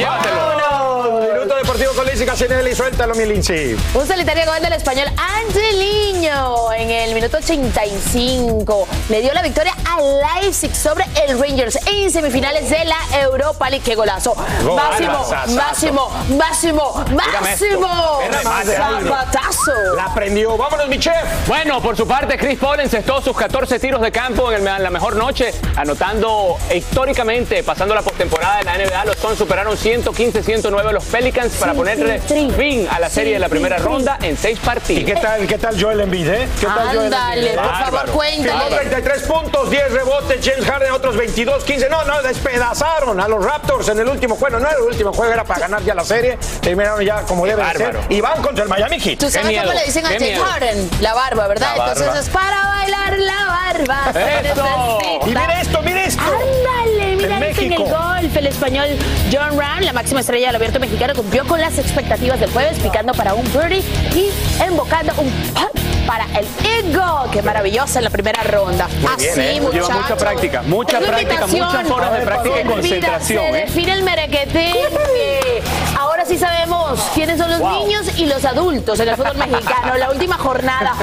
[0.00, 0.49] Llévatelo
[1.88, 2.74] con Lindsay Casinelli.
[2.74, 3.74] Suéltalo, mi Lindsay.
[3.94, 8.88] Un solitario gol del español Angeliño en el minuto 85.
[9.08, 13.82] Le dio la victoria a Leipzig sobre el Rangers en semifinales de la Europa League.
[13.84, 14.34] ¡Qué golazo!
[14.34, 18.20] máximo, máximo, máximo, máximo.
[18.64, 19.94] Zapatazo.
[19.96, 20.56] La prendió.
[20.58, 21.14] Vámonos, mi chef.
[21.46, 25.16] Bueno, por su parte, Chris Paul encestó sus 14 tiros de campo en, la mejor
[25.16, 29.04] noche, anotando históricamente, pasando la postemporada de la NBA.
[29.06, 33.78] Los Suns superaron 115-109 los Pelicans para ponerle fin a la serie de la primera
[33.78, 35.02] ronda en seis partidos.
[35.02, 36.48] ¿Y qué tal, qué tal Joel Embiid, eh?
[36.58, 37.54] ¿Qué tal Joel Embiid?
[37.56, 38.76] por favor, cuéntale.
[38.76, 41.88] 33 puntos, 10 rebotes, James Harden otros 22, 15.
[41.88, 44.58] No, no, despedazaron a los Raptors en el último juego.
[44.58, 46.38] No era el último juego, era para ganar ya la serie.
[46.60, 47.98] Terminaron ya como debe ser.
[48.08, 49.18] Y van contra el Miami Heat.
[49.18, 50.90] ¿Tú sabes cómo le dicen a James Harden?
[51.00, 51.74] La barba, ¿verdad?
[51.76, 54.12] Entonces es para bailar la barba.
[55.26, 56.22] y mire esto, mire esto.
[56.22, 58.36] Ándale, mira en, en el golf.
[58.36, 58.86] El español
[59.32, 63.12] John Ram, la máxima estrella del abierto mexicano, cumplió con las expectativas del jueves, picando
[63.12, 63.82] para un birdie
[64.14, 64.30] y
[64.62, 65.30] embocando un
[66.06, 67.30] para el Eagle.
[67.30, 68.88] Qué maravillosa en la primera ronda.
[69.14, 69.60] Así, ¿eh?
[69.60, 69.88] muchachos.
[69.88, 73.44] Lleva mucha práctica, mucha práctica, muchas horas de práctica y concentración.
[73.44, 73.64] Se ¿eh?
[73.66, 74.72] define el merequete.
[76.30, 79.96] Sí sabemos quiénes son los niños y los adultos en el fútbol mexicano.
[79.96, 80.94] La última jornada.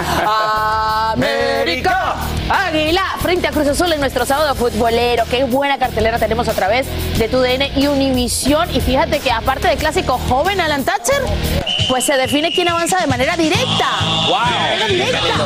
[1.12, 2.16] América.
[2.50, 5.26] Águila frente a Cruz Azul en nuestro sábado futbolero.
[5.30, 6.88] Qué buena cartelera tenemos otra vez
[7.18, 8.74] de TUDN y Univisión.
[8.74, 11.22] Y fíjate que aparte de clásico joven Alan Thatcher,
[11.90, 13.86] pues se define quién avanza de manera directa.
[14.30, 14.38] ¡Wow!
[14.40, 15.46] De manera directa.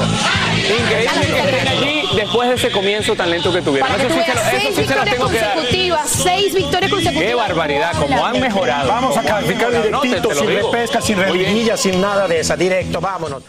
[0.79, 2.00] Increíble
[2.31, 3.89] después de ese comienzo tan lento que tuvieron.
[3.89, 6.07] Para Eso sí, que se, lo, seis eso sí se tengo que dar.
[6.07, 7.27] seis victorias consecutivas.
[7.29, 8.87] Qué barbaridad, cómo han mejorado.
[8.87, 10.71] Vamos a calificar directito, No, sin digo.
[10.71, 12.55] repesca, sin relinilla, sin nada de esa.
[12.55, 13.43] Directo, vámonos.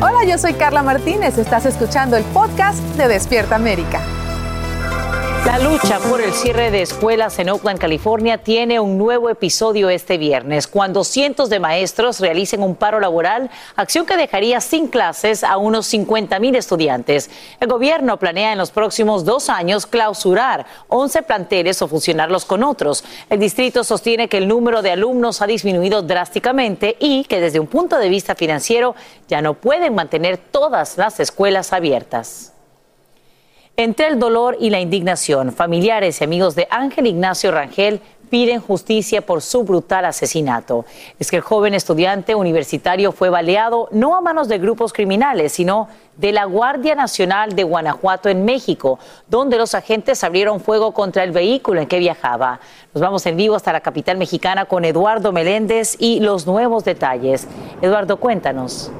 [0.00, 1.38] Hola, yo soy Carla Martínez.
[1.38, 4.02] Estás escuchando el podcast de Despierta América.
[5.44, 10.16] La lucha por el cierre de escuelas en Oakland, California, tiene un nuevo episodio este
[10.16, 15.56] viernes, cuando cientos de maestros realicen un paro laboral, acción que dejaría sin clases a
[15.56, 17.28] unos 50 mil estudiantes.
[17.58, 23.02] El gobierno planea en los próximos dos años clausurar 11 planteles o fusionarlos con otros.
[23.28, 27.66] El distrito sostiene que el número de alumnos ha disminuido drásticamente y que desde un
[27.66, 28.94] punto de vista financiero
[29.26, 32.51] ya no pueden mantener todas las escuelas abiertas.
[33.78, 39.22] Entre el dolor y la indignación, familiares y amigos de Ángel Ignacio Rangel piden justicia
[39.22, 40.84] por su brutal asesinato.
[41.18, 45.88] Es que el joven estudiante universitario fue baleado no a manos de grupos criminales, sino
[46.18, 51.30] de la Guardia Nacional de Guanajuato en México, donde los agentes abrieron fuego contra el
[51.30, 52.60] vehículo en que viajaba.
[52.92, 57.48] Nos vamos en vivo hasta la capital mexicana con Eduardo Meléndez y los nuevos detalles.
[57.80, 58.90] Eduardo, cuéntanos.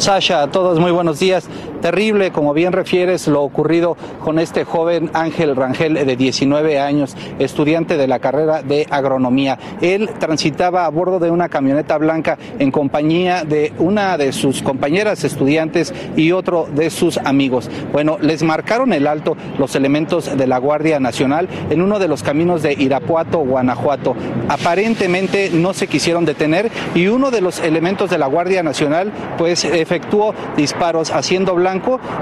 [0.00, 1.46] Sasha, a todos muy buenos días.
[1.80, 7.96] Terrible, como bien refieres, lo ocurrido con este joven Ángel Rangel de 19 años, estudiante
[7.96, 9.58] de la carrera de agronomía.
[9.80, 15.24] Él transitaba a bordo de una camioneta blanca en compañía de una de sus compañeras
[15.24, 17.70] estudiantes y otro de sus amigos.
[17.92, 22.22] Bueno, les marcaron el alto los elementos de la Guardia Nacional en uno de los
[22.22, 24.14] caminos de Irapuato, Guanajuato.
[24.48, 29.64] Aparentemente no se quisieron detener y uno de los elementos de la Guardia Nacional pues
[29.64, 31.69] efectuó disparos haciendo blanco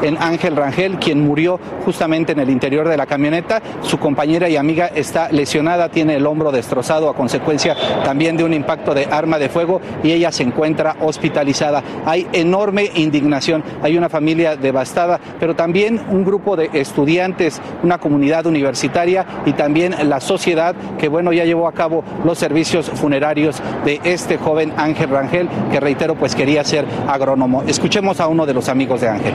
[0.03, 3.63] en Ángel Rangel, quien murió justamente en el interior de la camioneta.
[3.83, 8.53] Su compañera y amiga está lesionada, tiene el hombro destrozado a consecuencia también de un
[8.53, 11.83] impacto de arma de fuego y ella se encuentra hospitalizada.
[12.05, 18.47] Hay enorme indignación, hay una familia devastada, pero también un grupo de estudiantes, una comunidad
[18.47, 24.01] universitaria y también la sociedad que bueno ya llevó a cabo los servicios funerarios de
[24.05, 27.63] este joven Ángel Rangel, que reitero pues quería ser agrónomo.
[27.63, 29.35] Escuchemos a uno de los amigos de Ángel.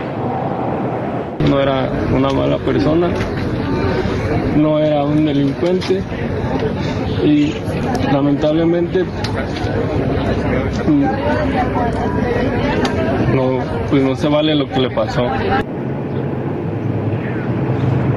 [1.53, 3.09] No era una mala persona,
[4.57, 6.01] no era un delincuente
[7.23, 7.53] y
[8.11, 9.03] lamentablemente
[10.87, 11.03] mm,
[13.35, 13.59] no,
[13.91, 15.27] pues no se vale lo que le pasó.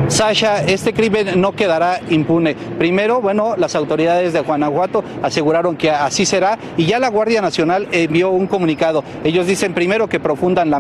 [0.09, 2.55] Sasha, este crimen no quedará impune.
[2.79, 7.89] Primero, bueno, las autoridades de Guanajuato aseguraron que así será y ya la Guardia Nacional
[7.91, 9.03] envió un comunicado.
[9.25, 10.73] Ellos dicen primero que profundan,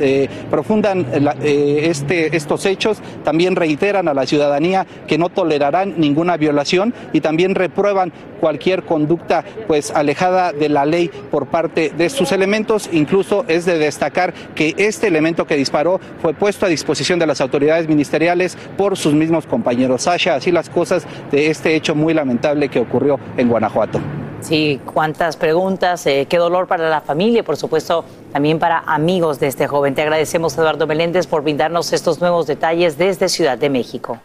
[0.00, 1.06] eh, profundan
[1.42, 7.20] eh, este, estos hechos, también reiteran a la ciudadanía que no tolerarán ninguna violación y
[7.20, 12.90] también reprueban cualquier conducta pues alejada de la ley por parte de sus elementos.
[12.92, 17.40] Incluso es de destacar que este elemento que disparó fue puesto a disposición de las
[17.40, 20.02] autoridades ministeriales por sus mismos compañeros.
[20.02, 24.00] Sasha, así las cosas de este hecho muy lamentable que ocurrió en Guanajuato.
[24.40, 29.38] Sí, cuántas preguntas, eh, qué dolor para la familia y por supuesto también para amigos
[29.38, 29.94] de este joven.
[29.94, 34.18] Te agradecemos Eduardo Meléndez por brindarnos estos nuevos detalles desde Ciudad de México.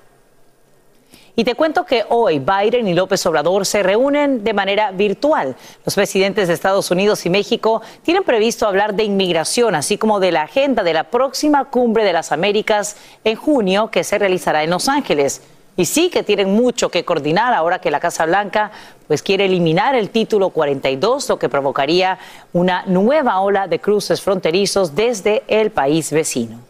[1.40, 5.56] Y te cuento que hoy Biden y López Obrador se reúnen de manera virtual.
[5.86, 10.32] Los presidentes de Estados Unidos y México tienen previsto hablar de inmigración, así como de
[10.32, 14.72] la agenda de la próxima cumbre de las Américas en junio que se realizará en
[14.72, 15.44] Los Ángeles.
[15.76, 18.72] Y sí que tienen mucho que coordinar ahora que la Casa Blanca
[19.06, 22.18] pues quiere eliminar el título 42, lo que provocaría
[22.52, 26.67] una nueva ola de cruces fronterizos desde el país vecino.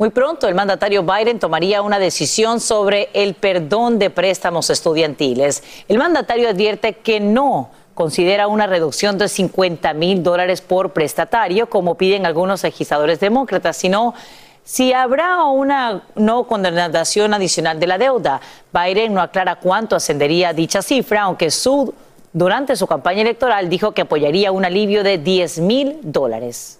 [0.00, 5.62] Muy pronto el mandatario Biden tomaría una decisión sobre el perdón de préstamos estudiantiles.
[5.88, 11.96] El mandatario advierte que no considera una reducción de 50 mil dólares por prestatario, como
[11.96, 14.14] piden algunos legisladores demócratas, sino
[14.64, 18.40] si habrá una no condenación adicional de la deuda.
[18.72, 21.92] Biden no aclara cuánto ascendería dicha cifra, aunque su,
[22.32, 26.79] durante su campaña electoral dijo que apoyaría un alivio de 10 mil dólares.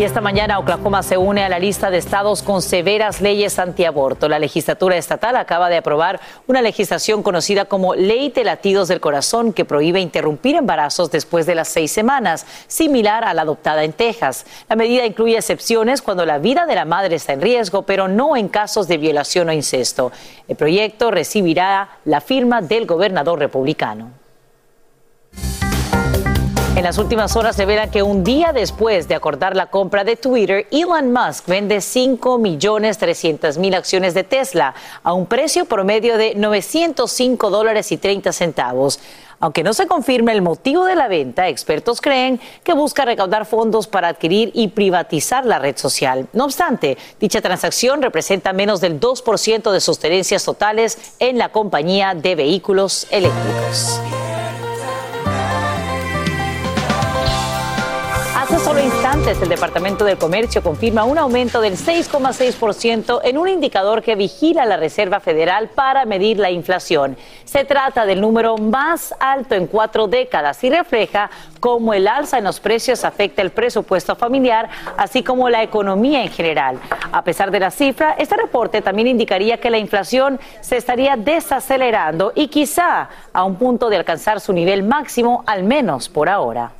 [0.00, 4.30] Y esta mañana Oklahoma se une a la lista de estados con severas leyes antiaborto.
[4.30, 9.52] La legislatura estatal acaba de aprobar una legislación conocida como Ley de Latidos del Corazón
[9.52, 14.46] que prohíbe interrumpir embarazos después de las seis semanas, similar a la adoptada en Texas.
[14.70, 18.38] La medida incluye excepciones cuando la vida de la madre está en riesgo, pero no
[18.38, 20.12] en casos de violación o incesto.
[20.48, 24.12] El proyecto recibirá la firma del gobernador republicano.
[26.76, 30.16] En las últimas horas se verá que un día después de acordar la compra de
[30.16, 36.16] Twitter, Elon Musk vende 5 millones 300 mil acciones de Tesla a un precio promedio
[36.16, 39.00] de 905 dólares y 30 centavos.
[39.40, 43.86] Aunque no se confirme el motivo de la venta, expertos creen que busca recaudar fondos
[43.86, 46.28] para adquirir y privatizar la red social.
[46.34, 52.14] No obstante, dicha transacción representa menos del 2% de sus tenencias totales en la compañía
[52.14, 54.00] de vehículos eléctricos.
[59.12, 64.64] Instantes el Departamento del Comercio confirma un aumento del 6,6% en un indicador que vigila
[64.66, 67.16] la Reserva Federal para medir la inflación.
[67.44, 72.44] Se trata del número más alto en cuatro décadas y refleja cómo el alza en
[72.44, 76.78] los precios afecta el presupuesto familiar, así como la economía en general.
[77.10, 82.30] A pesar de la cifra, este reporte también indicaría que la inflación se estaría desacelerando
[82.36, 86.74] y quizá a un punto de alcanzar su nivel máximo, al menos por ahora.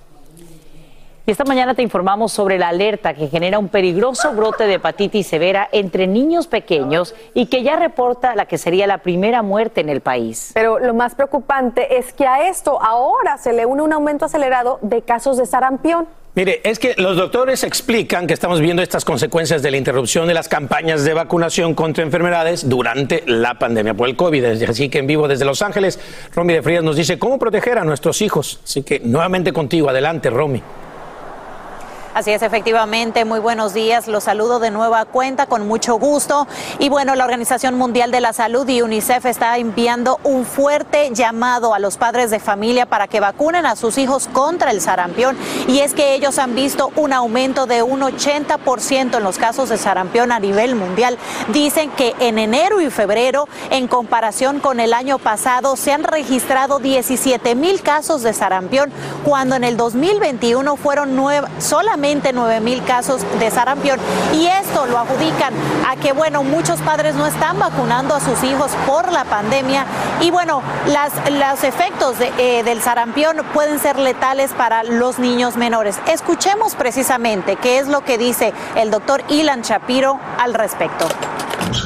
[1.31, 5.29] Y esta mañana te informamos sobre la alerta que genera un peligroso brote de hepatitis
[5.29, 9.91] severa entre niños pequeños y que ya reporta la que sería la primera muerte en
[9.91, 10.51] el país.
[10.55, 14.81] Pero lo más preocupante es que a esto ahora se le une un aumento acelerado
[14.83, 16.09] de casos de sarampión.
[16.35, 20.35] Mire, es que los doctores explican que estamos viendo estas consecuencias de la interrupción de
[20.35, 24.65] las campañas de vacunación contra enfermedades durante la pandemia por el COVID.
[24.69, 26.01] Así que en vivo desde Los Ángeles,
[26.35, 28.61] Romy de Frías nos dice cómo proteger a nuestros hijos.
[28.65, 30.61] Así que nuevamente contigo, adelante, Romy.
[32.13, 33.25] Así es, efectivamente.
[33.25, 34.09] Muy buenos días.
[34.09, 36.49] Los saludo de nueva cuenta con mucho gusto.
[36.81, 41.73] Y bueno, la Organización Mundial de la Salud y UNICEF está enviando un fuerte llamado
[41.73, 45.39] a los padres de familia para que vacunen a sus hijos contra el sarampión.
[45.69, 49.79] Y es que ellos han visto un aumento de un 80% en los casos de
[49.79, 51.17] sarampión a nivel mundial.
[51.53, 56.81] Dicen que en enero y febrero, en comparación con el año pasado, se han registrado
[56.81, 58.91] 17 mil casos de sarampión,
[59.25, 61.11] cuando en el 2021 fueron
[61.59, 64.01] solamente solamente 9 mil casos de sarampión.
[64.33, 65.53] Y esto lo adjudican
[65.87, 69.85] a que, bueno, muchos padres no están vacunando a sus hijos por la pandemia.
[70.23, 76.01] Y bueno, las, los efectos eh, del sarampión pueden ser letales para los niños menores.
[76.07, 81.07] Escuchemos precisamente qué es lo que dice el doctor Ilan Shapiro al respecto.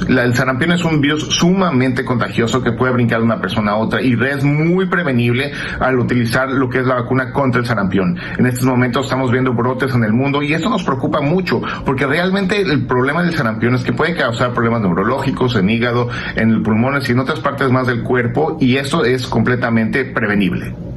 [0.08, 4.02] El sarampión es un virus sumamente contagioso que puede brincar de una persona a otra
[4.02, 8.18] y es muy prevenible al utilizar lo que es la vacuna contra el sarampión.
[8.38, 12.06] En estos momentos estamos viendo brotes en el mundo y esto nos preocupa mucho porque
[12.06, 17.08] realmente el problema del sarampión es que puede causar problemas neurológicos en hígado, en pulmones
[17.08, 20.93] y en otras partes más del cuerpo y eso es completamente prevenible.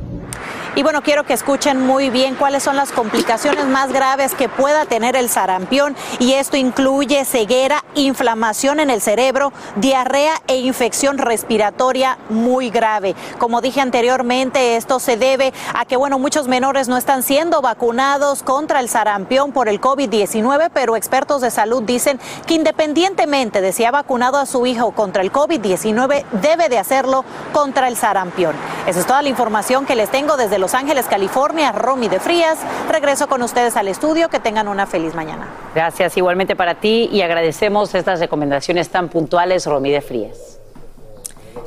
[0.77, 4.85] Y bueno, quiero que escuchen muy bien cuáles son las complicaciones más graves que pueda
[4.85, 12.19] tener el sarampión y esto incluye ceguera, inflamación en el cerebro, diarrea e infección respiratoria
[12.29, 13.15] muy grave.
[13.39, 18.43] Como dije anteriormente, esto se debe a que bueno, muchos menores no están siendo vacunados
[18.43, 23.83] contra el sarampión por el COVID-19, pero expertos de salud dicen que independientemente de si
[23.83, 28.55] ha vacunado a su hijo contra el COVID-19, debe de hacerlo contra el sarampión.
[28.85, 32.19] Esa es toda la información que les tengo desde los los Ángeles, California, Romy de
[32.19, 32.57] Frías.
[32.89, 34.27] Regreso con ustedes al estudio.
[34.27, 35.47] Que tengan una feliz mañana.
[35.73, 40.59] Gracias igualmente para ti y agradecemos estas recomendaciones tan puntuales, Romy de Frías.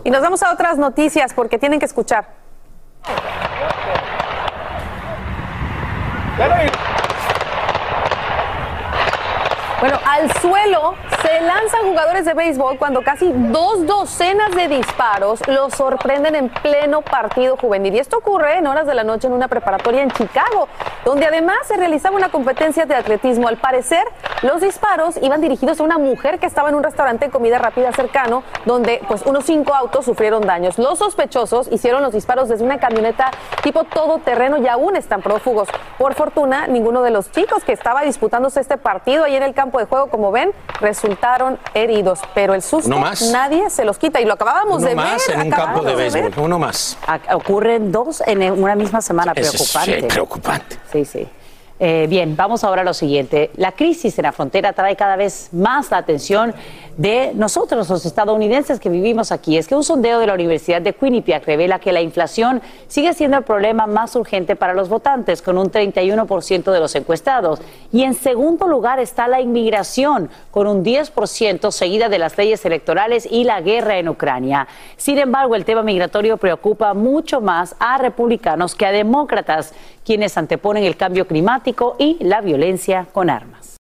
[0.04, 2.26] Y nos vamos a otras noticias porque tienen que escuchar.
[9.80, 10.94] Bueno, al suelo
[11.30, 17.02] se lanzan jugadores de béisbol cuando casi dos docenas de disparos los sorprenden en pleno
[17.02, 17.94] partido juvenil.
[17.94, 20.68] Y esto ocurre en horas de la noche en una preparatoria en Chicago,
[21.04, 23.46] donde además se realizaba una competencia de atletismo.
[23.46, 24.04] Al parecer,
[24.42, 27.92] los disparos iban dirigidos a una mujer que estaba en un restaurante de comida rápida
[27.92, 30.78] cercano, donde pues unos cinco autos sufrieron daños.
[30.78, 33.30] Los sospechosos hicieron los disparos desde una camioneta
[33.62, 35.68] tipo todoterreno y aún están prófugos.
[35.96, 39.78] Por fortuna, ninguno de los chicos que estaba disputándose este partido ahí en el campo
[39.78, 40.52] de juego, como ven,
[41.20, 42.20] resultaron heridos.
[42.34, 42.90] Pero el susto
[43.32, 44.20] nadie se los quita.
[44.20, 45.36] Y lo acabábamos de más ver.
[45.36, 46.96] en un campo de béisbol, uno más.
[47.32, 50.00] Ocurren dos en una misma semana, preocupante.
[50.00, 50.78] Sí, preocupante.
[50.92, 51.28] Sí, sí.
[51.82, 53.50] Eh, bien, vamos ahora a lo siguiente.
[53.56, 56.54] La crisis en la frontera trae cada vez más la atención
[56.98, 59.56] de nosotros, los estadounidenses que vivimos aquí.
[59.56, 63.38] Es que un sondeo de la Universidad de Quinnipiac revela que la inflación sigue siendo
[63.38, 67.62] el problema más urgente para los votantes, con un 31% de los encuestados.
[67.90, 73.26] Y en segundo lugar está la inmigración, con un 10%, seguida de las leyes electorales
[73.30, 74.68] y la guerra en Ucrania.
[74.98, 79.72] Sin embargo, el tema migratorio preocupa mucho más a republicanos que a demócratas,
[80.04, 83.76] quienes anteponen el cambio climático y la violencia con armas.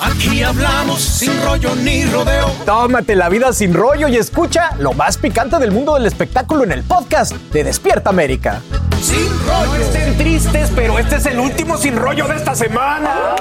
[0.00, 2.50] Aquí hablamos sin rollo ni rodeo.
[2.64, 6.72] Tómate la vida sin rollo y escucha lo más picante del mundo del espectáculo en
[6.72, 8.62] el podcast de Despierta América.
[9.02, 9.66] Sin rollo.
[9.66, 13.34] No estén tristes, pero este es el último sin rollo de esta semana.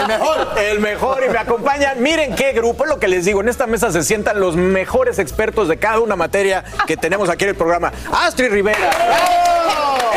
[0.00, 0.48] El mejor.
[0.58, 1.24] El mejor.
[1.24, 2.02] Y me acompañan.
[2.02, 3.40] Miren qué grupo, es lo que les digo.
[3.40, 7.44] En esta mesa se sientan los mejores expertos de cada una materia que tenemos aquí
[7.44, 7.92] en el programa.
[8.12, 8.90] Astrid Rivera.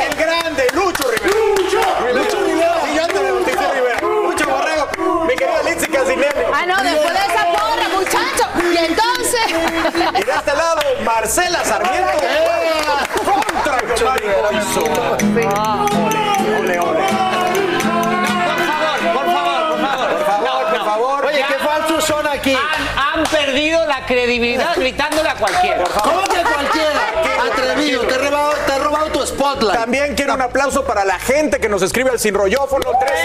[0.09, 1.33] El grande, Lucho Rivera.
[1.55, 1.81] Lucho,
[2.13, 2.75] Lucho Rivera.
[3.03, 4.01] Antes me bauticé Rivera.
[4.01, 5.25] Lucho Borrego.
[5.27, 6.45] Mi querida Lindsay Casinelli.
[6.53, 8.45] Ah, no, después de esa porra, muchacho.
[8.71, 9.45] Y entonces.
[10.19, 12.11] Y de este lado, Marcela Sarmiento.
[13.25, 14.31] Contra Mario
[23.53, 25.83] perdido la credibilidad gritándole a cualquiera.
[26.03, 27.43] ¿Cómo que cualquiera?
[27.51, 29.79] Atrevido, te he robado, te he robado tu spotlight.
[29.79, 33.23] También quiero un aplauso para la gente que nos escribe al sinrollófono 13.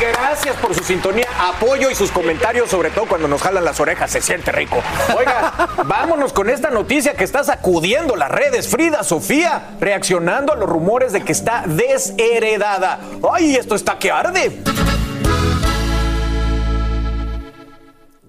[0.00, 4.10] Gracias por su sintonía, apoyo y sus comentarios, sobre todo cuando nos jalan las orejas,
[4.10, 4.82] se siente rico.
[5.16, 5.52] Oiga,
[5.84, 8.68] vámonos con esta noticia que está sacudiendo las redes.
[8.68, 12.98] Frida Sofía reaccionando a los rumores de que está desheredada.
[13.32, 14.62] ¡Ay, esto está que arde!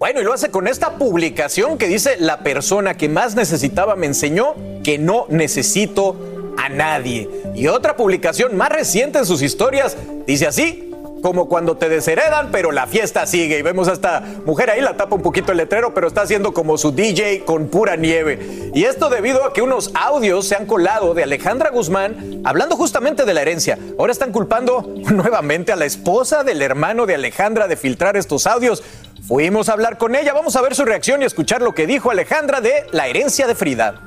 [0.03, 4.05] Bueno, y lo hace con esta publicación que dice, la persona que más necesitaba me
[4.05, 6.17] enseñó que no necesito
[6.57, 7.29] a nadie.
[7.55, 9.95] Y otra publicación más reciente en sus historias
[10.27, 10.92] dice así,
[11.23, 13.57] como cuando te desheredan, pero la fiesta sigue.
[13.57, 16.53] Y vemos a esta mujer ahí, la tapa un poquito el letrero, pero está haciendo
[16.53, 18.71] como su DJ con pura nieve.
[18.75, 23.23] Y esto debido a que unos audios se han colado de Alejandra Guzmán hablando justamente
[23.23, 23.79] de la herencia.
[23.97, 24.81] Ahora están culpando
[25.11, 28.83] nuevamente a la esposa del hermano de Alejandra de filtrar estos audios.
[29.25, 32.11] Fuimos a hablar con ella, vamos a ver su reacción y escuchar lo que dijo
[32.11, 34.01] Alejandra de la herencia de Frida.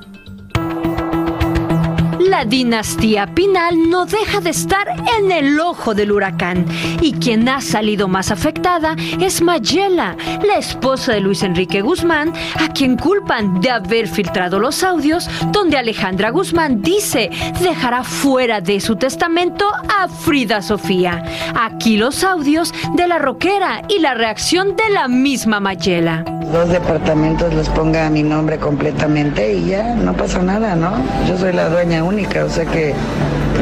[2.19, 4.87] La dinastía Pinal no deja de estar
[5.19, 6.65] en el ojo del huracán
[6.99, 12.69] y quien ha salido más afectada es Mayela, la esposa de Luis Enrique Guzmán, a
[12.73, 17.29] quien culpan de haber filtrado los audios donde Alejandra Guzmán dice
[17.61, 21.23] dejará fuera de su testamento a Frida Sofía.
[21.55, 26.23] Aquí los audios de la roquera y la reacción de la misma Mayela.
[26.51, 30.93] Dos departamentos los ponga a mi nombre completamente y ya no pasa nada, ¿no?
[31.27, 32.93] Yo soy la dueña única, o sea que,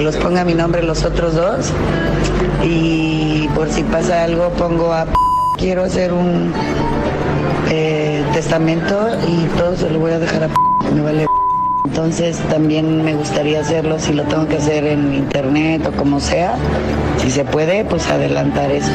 [0.02, 1.72] los ponga mi nombre los otros dos.
[2.64, 5.06] Y por si pasa algo pongo a
[5.58, 6.54] quiero hacer un
[7.72, 10.50] eh, testamento y todo se lo voy a dejar a
[10.93, 11.26] me vale
[11.86, 16.56] entonces también me gustaría hacerlo si lo tengo que hacer en internet o como sea
[17.22, 18.91] si se puede pues adelantar eso.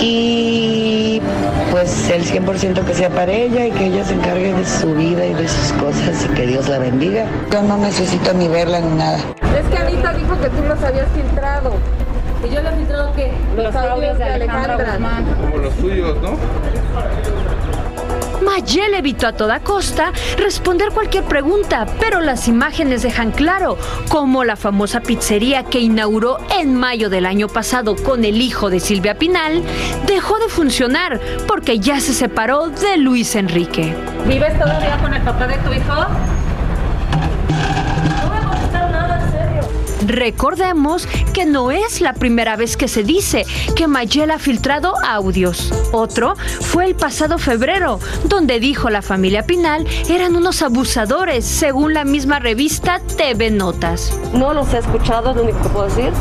[0.00, 1.20] Y
[1.70, 5.24] pues el 100% que sea para ella y que ella se encargue de su vida
[5.26, 7.26] y de sus cosas y que Dios la bendiga.
[7.52, 9.18] Yo no necesito ni verla ni nada.
[9.58, 11.72] Es que Anita dijo que tú los habías filtrado.
[12.44, 13.32] ¿Y yo le he filtrado qué?
[13.56, 14.98] Los, audios de Alejandra.
[15.40, 16.36] Como los tuyos, ¿no?
[18.42, 23.78] Mayel evitó a toda costa responder cualquier pregunta, pero las imágenes dejan claro
[24.08, 28.80] cómo la famosa pizzería que inauguró en mayo del año pasado con el hijo de
[28.80, 29.62] Silvia Pinal
[30.06, 33.94] dejó de funcionar porque ya se separó de Luis Enrique.
[34.26, 36.37] ¿Vives todavía con el papá de tu hijo?
[40.08, 43.44] Recordemos que no es la primera vez que se dice
[43.76, 45.70] que Mayel ha filtrado audios.
[45.92, 52.04] Otro fue el pasado febrero, donde dijo la familia Pinal eran unos abusadores, según la
[52.04, 54.18] misma revista TV Notas.
[54.32, 56.12] No los he escuchado, es lo único que puedo decir.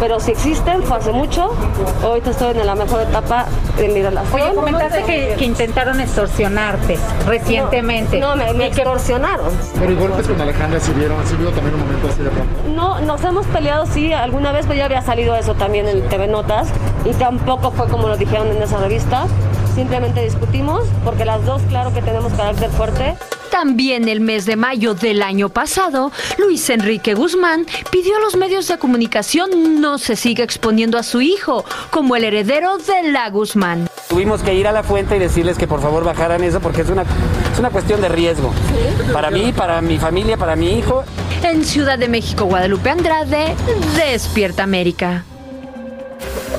[0.00, 1.50] Pero si existen, fue hace mucho.
[2.02, 4.40] Ahorita estoy en la mejor etapa de mi relación.
[4.40, 8.18] Oye, comentaste que, que intentaron extorsionarte recientemente.
[8.20, 9.48] No, me, me extorsionaron.
[9.78, 12.54] Pero y golpes con Alejandra sirvieron, ha sido también un momento así de pronto.
[12.74, 16.26] No, nos hemos peleado, sí, alguna vez, pero ya había salido eso también en TV
[16.26, 16.68] Notas.
[17.04, 19.26] Y tampoco fue como lo dijeron en esa revista.
[19.74, 23.14] Simplemente discutimos, porque las dos, claro que tenemos carácter fuerte.
[23.56, 28.68] También el mes de mayo del año pasado, Luis Enrique Guzmán pidió a los medios
[28.68, 33.88] de comunicación no se siga exponiendo a su hijo como el heredero de la Guzmán.
[34.10, 36.90] Tuvimos que ir a la fuente y decirles que por favor bajaran eso porque es
[36.90, 37.04] una,
[37.50, 38.52] es una cuestión de riesgo.
[39.10, 41.04] Para mí, para mi familia, para mi hijo.
[41.42, 43.54] En Ciudad de México, Guadalupe Andrade,
[43.96, 45.24] Despierta América.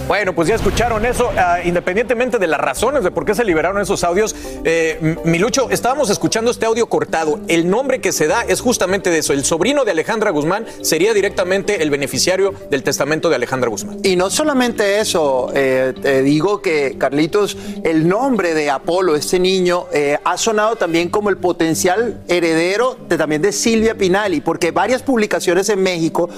[0.07, 3.81] Bueno, pues ya escucharon eso, ah, independientemente de las razones de por qué se liberaron
[3.81, 4.33] esos audios.
[4.63, 7.41] Eh, Milucho, estábamos escuchando este audio cortado.
[7.49, 9.33] El nombre que se da es justamente de eso.
[9.33, 13.97] El sobrino de Alejandra Guzmán sería directamente el beneficiario del testamento de Alejandra Guzmán.
[14.01, 19.87] Y no solamente eso, eh, te digo que Carlitos, el nombre de Apolo, este niño,
[19.91, 25.03] eh, ha sonado también como el potencial heredero de, también de Silvia Pinali, porque varias
[25.03, 26.29] publicaciones en México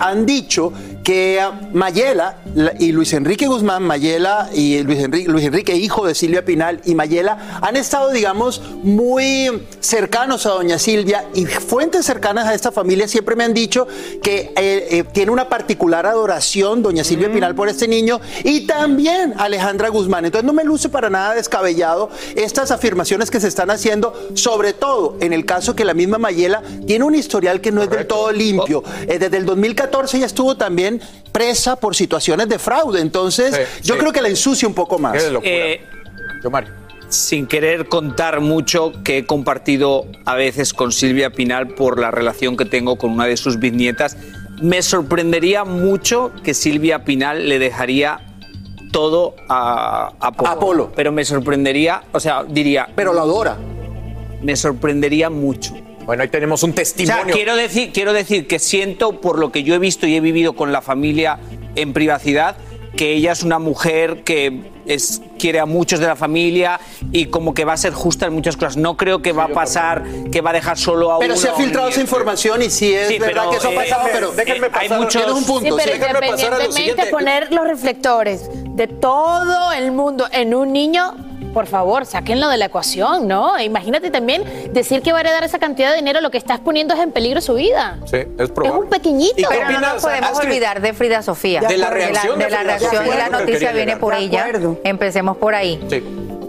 [0.00, 0.72] han dicho
[1.04, 6.06] que ah, Mayela la- y Luis Enrique Guzmán, Mayela y Luis Enrique, Luis Enrique, hijo
[6.06, 12.06] de Silvia Pinal, y Mayela han estado, digamos, muy cercanos a doña Silvia y fuentes
[12.06, 13.86] cercanas a esta familia siempre me han dicho
[14.22, 19.34] que eh, eh, tiene una particular adoración doña Silvia Pinal por este niño y también
[19.38, 20.24] Alejandra Guzmán.
[20.24, 25.16] Entonces no me luce para nada descabellado estas afirmaciones que se están haciendo, sobre todo
[25.20, 28.30] en el caso que la misma Mayela tiene un historial que no es del todo
[28.32, 28.82] limpio.
[29.08, 30.91] Eh, desde el 2014 ya estuvo también
[31.32, 33.00] presa por situaciones de fraude.
[33.00, 35.22] Entonces yo creo que la ensucia un poco más.
[35.42, 35.80] Eh,
[36.42, 36.72] Yo, Mario.
[37.08, 42.56] Sin querer contar mucho, que he compartido a veces con Silvia Pinal por la relación
[42.56, 44.16] que tengo con una de sus bisnietas,
[44.62, 48.20] me sorprendería mucho que Silvia Pinal le dejaría
[48.92, 50.50] todo a Apolo.
[50.50, 50.92] Apolo.
[50.94, 52.88] Pero me sorprendería, o sea, diría...
[52.94, 53.58] Pero lo adora.
[54.40, 55.74] Me sorprendería mucho.
[56.04, 57.34] Bueno, ahí tenemos un O sea, testimonio.
[57.34, 60.54] quiero decir, quiero decir que siento, por lo que yo he visto y he vivido
[60.54, 61.38] con la familia
[61.76, 62.56] en privacidad,
[62.96, 66.78] que ella es una mujer que es, quiere a muchos de la familia
[67.10, 68.76] y como que va a ser justa en muchas cosas.
[68.76, 71.40] No creo que va a pasar, que va a dejar solo a Pero uno.
[71.40, 73.76] se ha filtrado esa información y sí es Sí, verdad pero, que eso ha eh,
[73.76, 75.70] pasado, pero déjenme hay pasar, muchos- tienes un punto.
[75.70, 75.98] Sí, pero sí.
[76.00, 81.14] Déjenme pasar a lo independientemente poner los reflectores de todo el mundo en un niño,
[81.52, 83.56] por favor, sáquenlo de la ecuación, ¿no?
[83.56, 84.42] E Imagínate también
[84.72, 87.12] decir que va a heredar esa cantidad de dinero, lo que estás poniendo es en
[87.12, 87.98] peligro su vida.
[88.06, 88.80] Sí, es Es probable.
[88.84, 89.34] un pequeñito.
[89.36, 90.48] ¿Y qué Pero no nos podemos Astrid?
[90.48, 91.60] olvidar de Frida Sofía.
[91.60, 94.20] De la reacción de de la, Frida reacción y la Es noticia viene por De
[94.22, 94.40] ella.
[94.44, 94.78] acuerdo.
[94.84, 95.80] Empecemos por ahí.
[95.88, 96.02] Sí.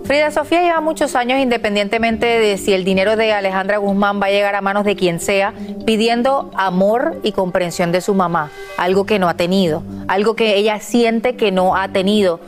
[0.05, 4.31] Frida Sofía lleva muchos años, independientemente de si el dinero de Alejandra Guzmán va a
[4.31, 5.53] llegar a manos de quien sea,
[5.85, 10.79] pidiendo amor y comprensión de su mamá, algo que no ha tenido, algo que ella
[10.81, 12.41] siente que no ha tenido.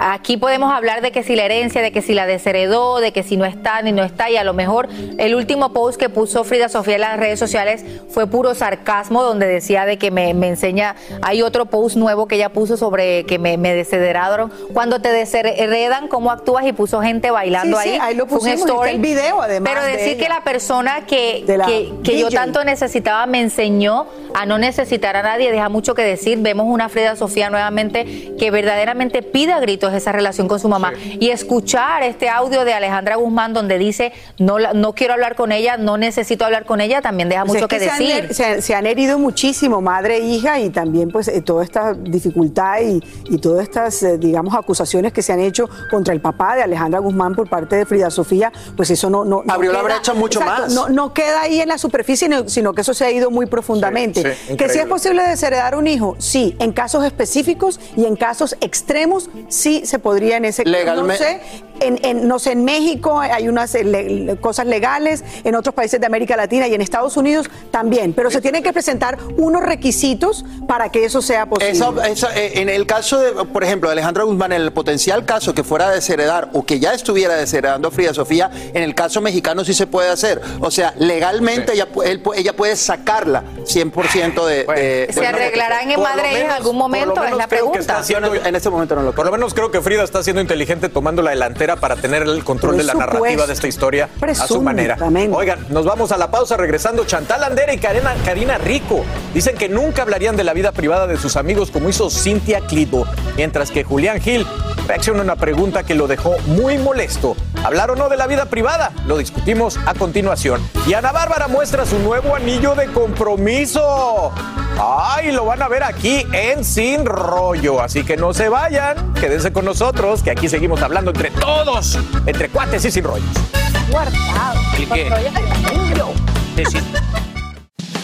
[0.00, 3.22] Aquí podemos hablar de que si la herencia, de que si la desheredó, de que
[3.22, 4.88] si no está ni no está, y a lo mejor
[5.18, 9.46] el último post que puso Frida Sofía en las redes sociales fue puro sarcasmo, donde
[9.46, 13.38] decía de que me, me enseña, hay otro post nuevo que ella puso sobre que
[13.38, 14.52] me, me desheredaron.
[14.72, 17.98] Cuando te desheredan, cómo actúas y puso gente bailando Sí, sí, ahí.
[18.00, 21.06] ahí lo un pusimos, y está el video, además, Pero de decir que la persona
[21.06, 25.68] que, la que, que yo tanto necesitaba me enseñó a no necesitar a nadie, deja
[25.68, 26.38] mucho que decir.
[26.38, 29.60] Vemos una Frida Sofía nuevamente que verdaderamente pide a
[29.94, 30.92] esa relación con su mamá.
[31.20, 35.52] Y escuchar este audio de Alejandra Guzmán donde dice, no, la- no quiero hablar con
[35.52, 38.34] ella, no necesito hablar con ella, también deja Pues mucho es que, decir.
[38.34, 41.94] se, han, se han herido muchísimo, madre e hija, y también pues eh, toda esta
[41.94, 46.56] dificultad y, y todas estas, eh, digamos, acusaciones que se han hecho contra el papá
[46.56, 49.24] de Alejandra Guzmán por parte de Frida Sofía, pues eso no...
[49.24, 50.74] no no Abrió la queda- brecha mucho Exacto, más.
[50.74, 53.46] No, no queda ahí en la superficie, sino- sino que eso se ha ido muy
[53.46, 54.22] profundamente.
[54.22, 58.16] Sí, sí, que si es posible desheredar un hijo, sí, en casos específicos y en
[58.16, 61.40] casos extremos, sí se podría en ese Legalme- No sé,
[61.80, 66.00] en, en- no sé, en México hay unas eh, le- cosas legales, en otros países
[66.00, 70.44] de América Latina y en Estados Unidos también, pero se tienen que presentar unos requisitos
[70.66, 71.72] para que eso sea posible.
[71.72, 75.24] Esa- esa- eh, en el caso de, por ejemplo, de Alejandra Guzmán, en el potencial
[75.24, 78.94] caso que fuera a desheredar o que ya estuviera desheredando a Frida Sofía, en el
[78.94, 80.40] caso mexicano sí se puede hacer.
[80.60, 86.00] O sea, legalmente ella, él ella puede sacarla 100% de, de- ¿Se de- arreglarán en
[86.02, 87.22] madre en algún momento?
[87.24, 87.78] Es la creo que pregunta.
[87.80, 90.40] está haciendo- en este momento no lo Por lo menos creo que Frida está siendo
[90.40, 94.46] inteligente tomando la delantera para tener el control de la narrativa de esta historia a
[94.46, 94.96] su manera.
[95.32, 97.04] Oigan, nos vamos a la pausa regresando.
[97.04, 99.04] Chantal Andera y Karina, Karina Rico
[99.34, 103.06] dicen que nunca hablarían de la vida privada de sus amigos como hizo Cintia Clitbo,
[103.36, 104.46] mientras que Julián Gil
[104.86, 107.36] reacciona a una pregunta que lo dejó muy molesto.
[107.64, 108.92] ¿Hablar o no de la vida privada?
[109.06, 110.60] Lo discutimos a continuación.
[110.86, 114.32] Y Ana Bárbara muestra su nuevo anillo de compromiso.
[114.78, 115.32] ¡Ay!
[115.32, 117.80] Lo van a ver aquí en Sin Rollo.
[117.80, 122.48] Así que no se vayan, quédense con nosotros, que aquí seguimos hablando entre todos, entre
[122.48, 123.26] cuates y sin rollos.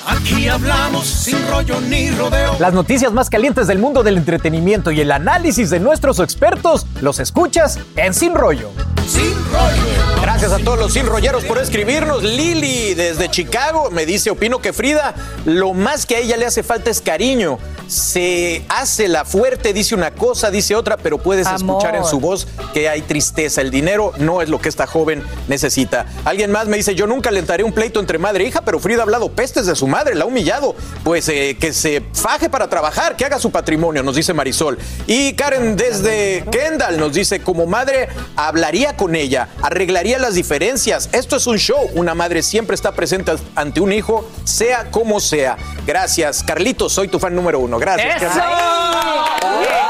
[0.06, 2.56] Aquí hablamos sin rollo ni rodeo.
[2.58, 7.20] Las noticias más calientes del mundo del entretenimiento y el análisis de nuestros expertos los
[7.20, 8.70] escuchas en Sin Rollo.
[9.06, 10.20] Sin rollo.
[10.22, 12.22] Gracias a todos los sin rolleros por escribirnos.
[12.22, 16.62] Lili desde Chicago me dice, opino que Frida, lo más que a ella le hace
[16.62, 17.58] falta es cariño.
[17.86, 21.58] Se hace la fuerte, dice una cosa, dice otra, pero puedes Amor.
[21.58, 23.60] escuchar en su voz que hay tristeza.
[23.60, 26.06] El dinero no es lo que esta joven necesita.
[26.24, 29.00] Alguien más me dice, yo nunca alentaré un pleito entre madre e hija, pero Frida
[29.00, 30.74] ha hablado pestes de su madre, la ha humillado.
[31.04, 34.78] Pues eh, que se faje para trabajar, que haga su patrimonio, nos dice Marisol.
[35.06, 41.08] Y Karen desde Kendall nos dice, como madre hablaría con ella, arreglaría las diferencias.
[41.12, 41.90] Esto es un show.
[41.94, 45.56] Una madre siempre está presente ante un hijo, sea como sea.
[45.86, 47.78] Gracias, Carlitos, soy tu fan número uno.
[47.78, 48.22] Gracias.
[48.22, 49.83] ¡Eso!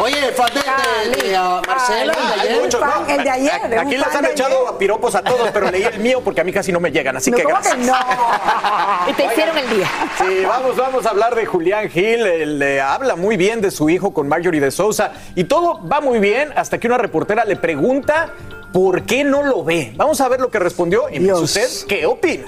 [0.00, 2.14] Oye, fan de, de- de, ah, Marcela.
[2.16, 3.14] Ah, de muchos, fan, ¿no?
[3.14, 5.82] el de ayer, A- un Aquí les fan han echado piropos a todos, pero leí
[5.82, 7.76] el mío porque a mí casi no me llegan, así No, que ¿cómo gracias.
[7.76, 7.94] que no?
[9.08, 9.88] Y te hicieron el día.
[10.18, 12.26] Sí, vamos, vamos a hablar de Julián Gil.
[12.26, 16.00] Él eh, habla muy bien de su hijo con Marjorie de Sousa y todo va
[16.00, 18.30] muy bien hasta que una reportera le pregunta
[18.72, 19.92] por qué no lo ve.
[19.96, 22.46] Vamos a ver lo que respondió y me usted qué opina.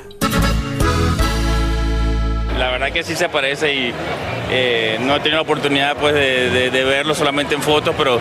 [2.61, 3.93] La verdad que sí se parece y
[4.51, 8.21] eh, no he tenido la oportunidad pues de, verlo solamente en fotos, pero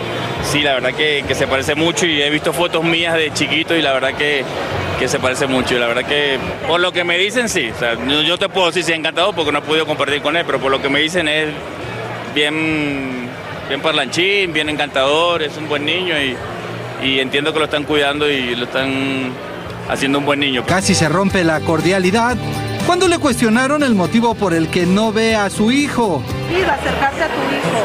[0.50, 3.82] sí, la verdad que, se parece mucho y he visto fotos mías de chiquito y
[3.82, 4.42] la verdad que,
[5.06, 5.76] se parece mucho.
[5.76, 7.70] Y la verdad que por lo que me dicen sí,
[8.26, 10.70] yo, te puedo decir si encantado porque no he podido compartir con él, pero por
[10.70, 11.48] lo que me dicen es
[12.34, 13.28] bien,
[13.68, 16.34] bien parlanchín, bien encantador, es un buen niño y,
[17.06, 19.32] y entiendo que lo están cuidando y lo están
[19.90, 20.64] haciendo un buen niño.
[20.64, 22.38] Casi se rompe la cordialidad
[22.86, 26.22] cuando le cuestionaron el motivo por el que no ve a su hijo.
[26.50, 27.80] Iba a acercarse a tu hijo.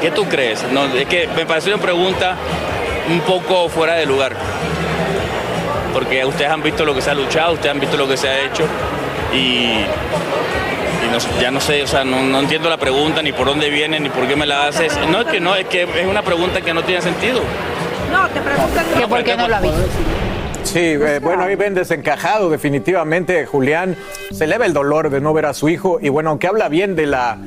[0.00, 0.64] ¿Qué tú crees?
[0.72, 2.36] No, es que me parece una pregunta
[3.10, 4.34] un poco fuera de lugar.
[5.92, 8.28] Porque ustedes han visto lo que se ha luchado, ustedes han visto lo que se
[8.28, 8.64] ha hecho
[9.32, 13.46] y, y no ya no sé, o sea, no, no entiendo la pregunta, ni por
[13.46, 14.98] dónde viene, ni por qué me la haces.
[15.10, 17.40] No, es que no, es que es una pregunta que no tiene sentido.
[18.10, 19.82] No, te preguntan ¿Que por qué no lo ha visto?
[20.64, 23.96] Sí, eh, bueno, ahí ven desencajado definitivamente Julián.
[24.30, 26.96] Se eleva el dolor de no ver a su hijo y bueno, aunque habla bien
[26.96, 27.38] de la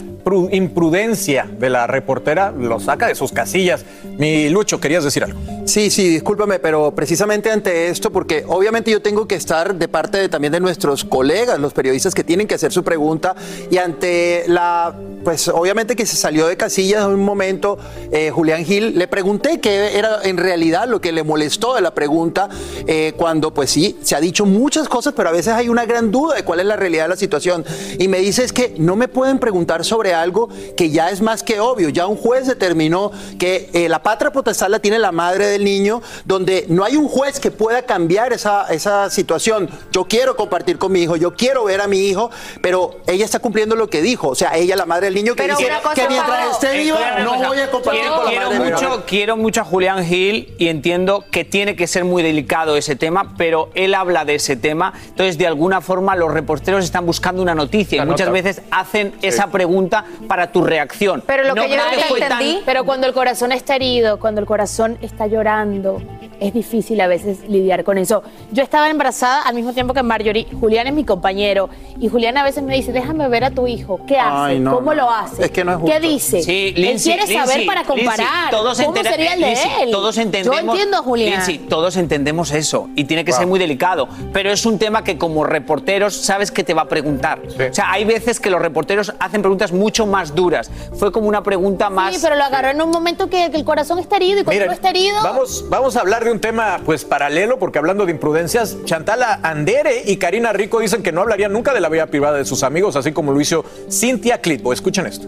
[0.51, 3.85] imprudencia de la reportera, lo saca de sus casillas.
[4.17, 5.39] Mi Lucho, querías decir algo.
[5.65, 10.17] Sí, sí, discúlpame, pero precisamente ante esto, porque obviamente yo tengo que estar de parte
[10.17, 13.35] de, también de nuestros colegas, los periodistas que tienen que hacer su pregunta,
[13.69, 17.77] y ante la, pues obviamente que se salió de casillas en un momento,
[18.11, 21.93] eh, Julián Gil, le pregunté qué era en realidad lo que le molestó de la
[21.93, 22.49] pregunta,
[22.87, 26.11] eh, cuando pues sí, se ha dicho muchas cosas, pero a veces hay una gran
[26.11, 27.65] duda de cuál es la realidad de la situación.
[27.99, 31.43] Y me dice es que no me pueden preguntar sobre algo que ya es más
[31.43, 35.47] que obvio, ya un juez determinó que eh, la patria potestad la tiene la madre
[35.47, 39.69] del niño, donde no hay un juez que pueda cambiar esa, esa situación.
[39.91, 43.39] Yo quiero compartir con mi hijo, yo quiero ver a mi hijo, pero ella está
[43.39, 44.29] cumpliendo lo que dijo.
[44.29, 46.77] O sea, ella, la madre del niño, que Pero dice cosa, que mientras Pablo, esté
[46.79, 47.47] viva no cosa.
[47.47, 49.03] voy a compartir quiero, con la quiero madre del mucho, niño.
[49.05, 53.33] quiero mucho a Julián Gil y entiendo que tiene que ser muy delicado ese tema,
[53.37, 54.93] pero él habla de ese tema.
[55.07, 58.41] Entonces, de alguna forma, los reporteros están buscando una noticia La y muchas nota.
[58.41, 61.23] veces hacen esa pregunta para tu reacción.
[61.25, 61.75] Pero lo No que yo
[62.07, 66.01] fue tan- entendí, pero cuando el corazón está herido, cuando el corazón está llorando,
[66.39, 68.23] es difícil a veces lidiar con eso.
[68.51, 70.47] Yo estaba embarazada al mismo tiempo que Marjorie.
[70.59, 74.01] Julián es mi compañero y Julián a veces me dice, déjame ver a tu hijo.
[74.05, 74.53] ¿Qué hace?
[74.53, 75.03] Ay, no, ¿Cómo no.
[75.03, 75.45] lo hace?
[75.45, 75.99] Es que no es ¿Qué justo.
[76.07, 76.43] dice?
[76.43, 78.19] Sí, Él Lindsay, quiere saber Lindsay, para comparar.
[78.19, 79.91] Lindsay, todos ¿Cómo entera- sería el de Lindsay, él?
[79.91, 81.29] Todos entendemos, Yo entiendo a Julián.
[81.31, 85.17] Lindsay, todos entendemos eso y tiene que ser muy delicado, pero es un tema que
[85.17, 87.39] como reporteros sabes que te va a preguntar.
[87.69, 90.69] O sea, hay veces que los reporteros hacen preguntas mucho más duras.
[90.95, 93.63] Fue como una pregunta más Sí, pero lo agarró en un momento que, que el
[93.63, 95.15] corazón está herido y cuando no está herido...
[95.23, 100.03] Vamos, vamos a hablar de un tema pues paralelo, porque hablando de imprudencias, Chantala Andere
[100.05, 102.95] y Karina Rico dicen que no hablarían nunca de la vida privada de sus amigos,
[102.95, 104.73] así como lo hizo Cintia Clitbo.
[104.73, 105.27] Escuchen esto.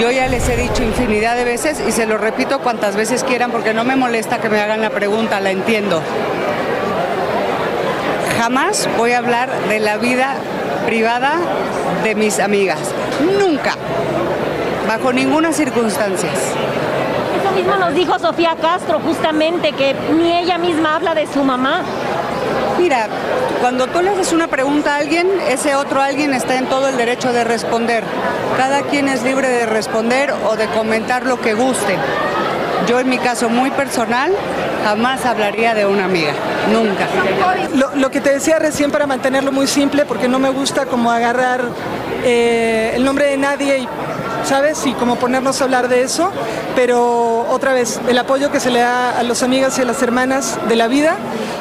[0.00, 3.50] Yo ya les he dicho infinidad de veces y se lo repito cuantas veces quieran
[3.50, 6.00] porque no me molesta que me hagan la pregunta, la entiendo.
[8.38, 10.34] Jamás voy a hablar de la vida
[10.86, 11.34] privada
[12.02, 12.78] de mis amigas.
[13.38, 13.74] Nunca.
[14.86, 16.30] Bajo ninguna circunstancia.
[16.30, 21.82] Eso mismo nos dijo Sofía Castro, justamente, que ni ella misma habla de su mamá.
[22.78, 23.08] Mira,
[23.60, 26.96] cuando tú le haces una pregunta a alguien, ese otro alguien está en todo el
[26.96, 28.02] derecho de responder.
[28.56, 31.96] Cada quien es libre de responder o de comentar lo que guste.
[32.88, 34.32] Yo en mi caso muy personal
[34.84, 36.32] jamás hablaría de una amiga,
[36.72, 37.06] nunca.
[37.74, 41.10] Lo, lo que te decía recién para mantenerlo muy simple, porque no me gusta como
[41.10, 41.60] agarrar
[42.24, 43.88] eh, el nombre de nadie y,
[44.44, 44.86] ¿sabes?
[44.86, 46.30] Y como ponernos a hablar de eso,
[46.74, 50.02] pero otra vez, el apoyo que se le da a los amigas y a las
[50.02, 51.16] hermanas de la vida,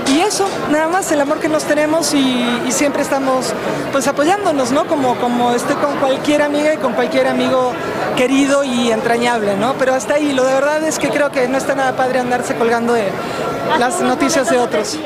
[0.07, 3.53] y eso, nada más, el amor que nos tenemos y, y siempre estamos
[3.91, 4.87] pues apoyándonos, ¿no?
[4.87, 7.73] Como, como estoy con cualquier amiga y con cualquier amigo
[8.15, 9.75] querido y entrañable, ¿no?
[9.75, 12.55] Pero hasta ahí, lo de verdad es que creo que no está nada padre andarse
[12.55, 13.07] colgando de
[13.79, 14.97] las noticias de otros.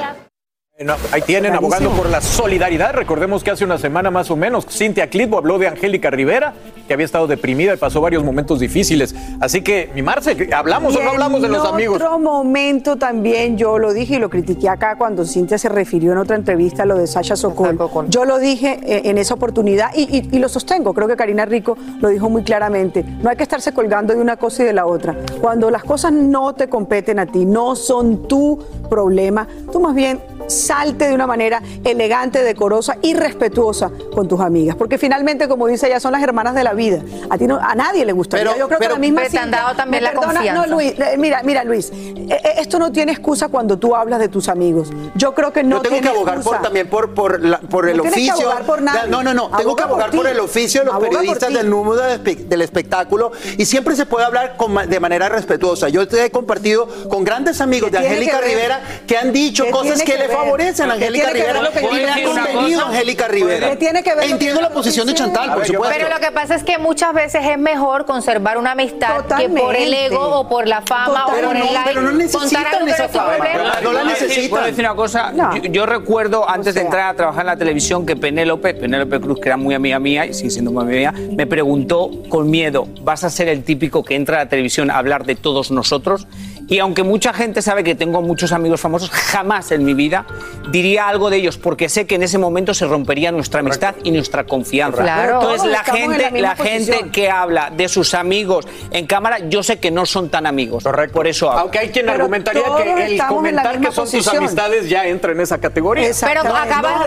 [0.79, 2.93] No, ahí tienen, abogando por la solidaridad.
[2.93, 6.55] Recordemos que hace una semana más o menos, Cintia Clitbo habló de Angélica Rivera,
[6.87, 9.13] que había estado deprimida y pasó varios momentos difíciles.
[9.39, 11.99] Así que, mi Marce, ¿hablamos Y o no hablamos de los amigos?
[12.01, 16.11] En otro momento también yo lo dije y lo critiqué acá cuando Cintia se refirió
[16.11, 17.77] en otra entrevista a lo de Sasha Sokol.
[18.09, 20.95] Yo lo dije eh, en esa oportunidad y, y- y lo sostengo.
[20.95, 23.05] Creo que Karina Rico lo dijo muy claramente.
[23.21, 25.15] No hay que estarse colgando de una cosa y de la otra.
[25.39, 28.57] Cuando las cosas no te competen a ti, no son tu
[28.89, 34.75] problema, tú más bien salte de una manera elegante, decorosa y respetuosa con tus amigas.
[34.75, 37.01] Porque finalmente, como dice ella, son las hermanas de la vida.
[37.29, 38.45] A ti no, a nadie le gustaría.
[38.45, 40.65] Pero- Yo creo pero- que la misma pero te han dado también la perdona, confianza.
[40.67, 44.19] No, Luis, eh, mira, mira, Luis, eh, eh, esto no tiene excusa cuando tú hablas
[44.19, 44.89] de tus amigos.
[45.15, 46.57] Yo creo que no Yo tengo que abogar excusa.
[46.57, 48.33] por, también por, por, la- por el No que oficio.
[48.33, 49.09] abogar por nadie.
[49.09, 49.49] No, no, no.
[49.57, 53.65] Tengo que abogar por el oficio de los Aboga periodistas del espe- del espectáculo y
[53.65, 55.89] siempre se puede hablar con de manera respetuosa.
[55.89, 58.55] Yo te he compartido con grandes amigos de ¿Qué tiene Angélica que ver?
[58.55, 60.45] Rivera que han dicho ¿Qué cosas que, que le ver?
[60.45, 62.85] favorecen a ¿Qué Angélica Rivera lo que convenido.
[62.85, 63.69] Angélica Rivera.
[63.71, 65.13] ¿Qué tiene que ver lo que Entiendo la posición de?
[65.13, 65.95] Chantal, por supuesto.
[65.97, 69.75] Pero lo que pasa es que muchas veces es mejor conservar una amistad que por
[69.75, 71.79] el ego o por la fama o por el no, like.
[71.85, 73.33] pero no necesitan esa fama.
[73.37, 74.49] No la ¿Puedo decir- necesitan.
[74.49, 75.31] ¿Puedo decir una cosa?
[75.31, 75.55] No.
[75.55, 79.39] Yo, yo recuerdo antes de entrar a trabajar en la televisión que Penélope, Penélope Cruz,
[79.39, 82.87] que era muy amiga mía y sigue siendo muy amiga mía, me preguntó con miedo,
[83.01, 86.27] ¿vas a ser el típico que entra a la televisión a hablar de todos nosotros?
[86.73, 90.25] Y aunque mucha gente sabe que tengo muchos amigos famosos, jamás en mi vida
[90.71, 94.09] diría algo de ellos porque sé que en ese momento se rompería nuestra amistad y
[94.09, 95.03] nuestra confianza.
[95.03, 95.39] Claro.
[95.39, 99.77] Entonces la en gente, la gente que habla de sus amigos en cámara, yo sé
[99.77, 100.83] que no son tan amigos.
[101.13, 101.61] Por eso hablo.
[101.61, 104.37] Aunque hay quien Pero argumentaría que el estamos en la comentar que son tus posición.
[104.37, 106.09] amistades ya entra en esa categoría.
[106.21, 106.49] Pero, no,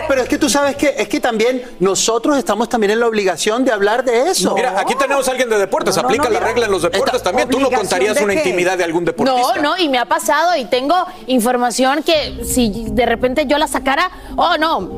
[0.07, 3.65] pero es que tú sabes que es que también nosotros estamos también en la obligación
[3.65, 4.55] de hablar de eso.
[4.55, 6.51] Mira, aquí tenemos a alguien de deportes, No, no, aplica no, la mira.
[6.53, 7.49] regla en los deportes Esta también.
[7.49, 8.39] Tú no contarías una qué?
[8.39, 9.56] intimidad de algún deportista.
[9.61, 10.95] No, y me ha pasado y tengo
[11.27, 14.89] información que si de repente yo la sacara, oh no,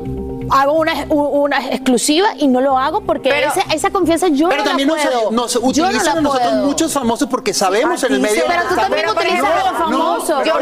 [0.52, 4.68] hago una, una exclusiva y no lo hago porque esa, esa confianza yo Pero no
[4.68, 5.30] también la nos, puedo.
[5.30, 6.66] nos Yo no utilizan nosotros puedo.
[6.66, 8.42] muchos famosos porque sabemos en el medio.
[8.48, 10.44] Pero tú también Pero- utilizas a los famosos.
[10.44, 10.54] Yo,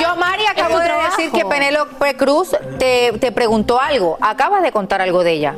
[0.00, 1.16] yo, Mari, acabo de trabajo.
[1.16, 4.16] decir que Penélope Cruz te, te preguntó algo.
[4.20, 5.56] Acabas de contar algo de ella.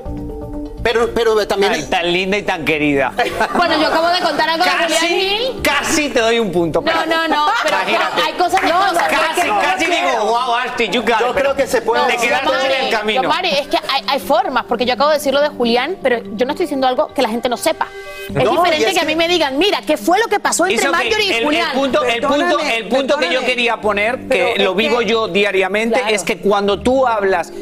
[0.83, 1.73] Pero, pero también.
[1.73, 3.13] Ay, tan linda y tan querida.
[3.55, 5.63] Bueno, yo acabo de contar algo de Julián Casi, Gil.
[5.63, 6.81] casi te doy un punto.
[6.85, 8.23] No, no, no, pero Imagínate.
[8.23, 11.35] hay cosas que No, no, casi, casi digo, wow, Asti, you got it", Yo pero
[11.35, 12.29] creo que se puede Te decir.
[12.31, 13.23] quedaste en el camino.
[13.29, 16.47] Mari, es que hay, hay formas, porque yo acabo de decirlo de Julián, pero yo
[16.47, 17.87] no estoy diciendo algo que la gente no sepa.
[18.29, 20.67] Es No, diferente es que a mí me digan, mira, ¿qué fue lo que pasó
[20.67, 21.73] entre que Marjorie y el, el Julián?
[21.75, 26.15] punto, el punto, el punto que yo quería poner, que lo vivo yo diariamente, Claro.
[26.15, 27.53] es que cuando tú hablas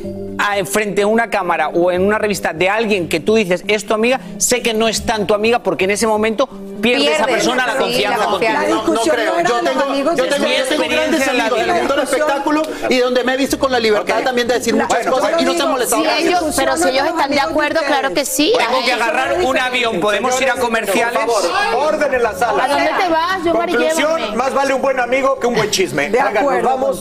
[0.40, 3.86] a- frente a una cámara o en una revista de alguien que tú dices es
[3.86, 6.48] tu amiga, sé que no es tan tu amiga porque en ese momento
[6.80, 8.52] pierde esa Pierde, persona la confianza la contigo.
[8.54, 8.68] confianza.
[8.86, 9.40] No, no creo.
[9.40, 11.74] Yo tengo, yo tengo, yo tengo grandes la amigos en el vida.
[11.74, 15.06] mundo del espectáculo y donde me he visto con la libertad también de decir muchas
[15.06, 16.02] cosas y no se han molestado.
[16.02, 18.52] Si ellos- pero si ellos están de acuerdo, claro que sí.
[18.56, 21.20] Tengo que agarrar un avión, podemos ir a comerciales.
[21.24, 22.64] Por favor, orden en la sala.
[22.64, 23.44] ¿A dónde te vas?
[23.44, 26.08] Yo, Conclusión, más vale un buen amigo que un buen chisme.
[26.08, 27.00] Venga, nos vamos.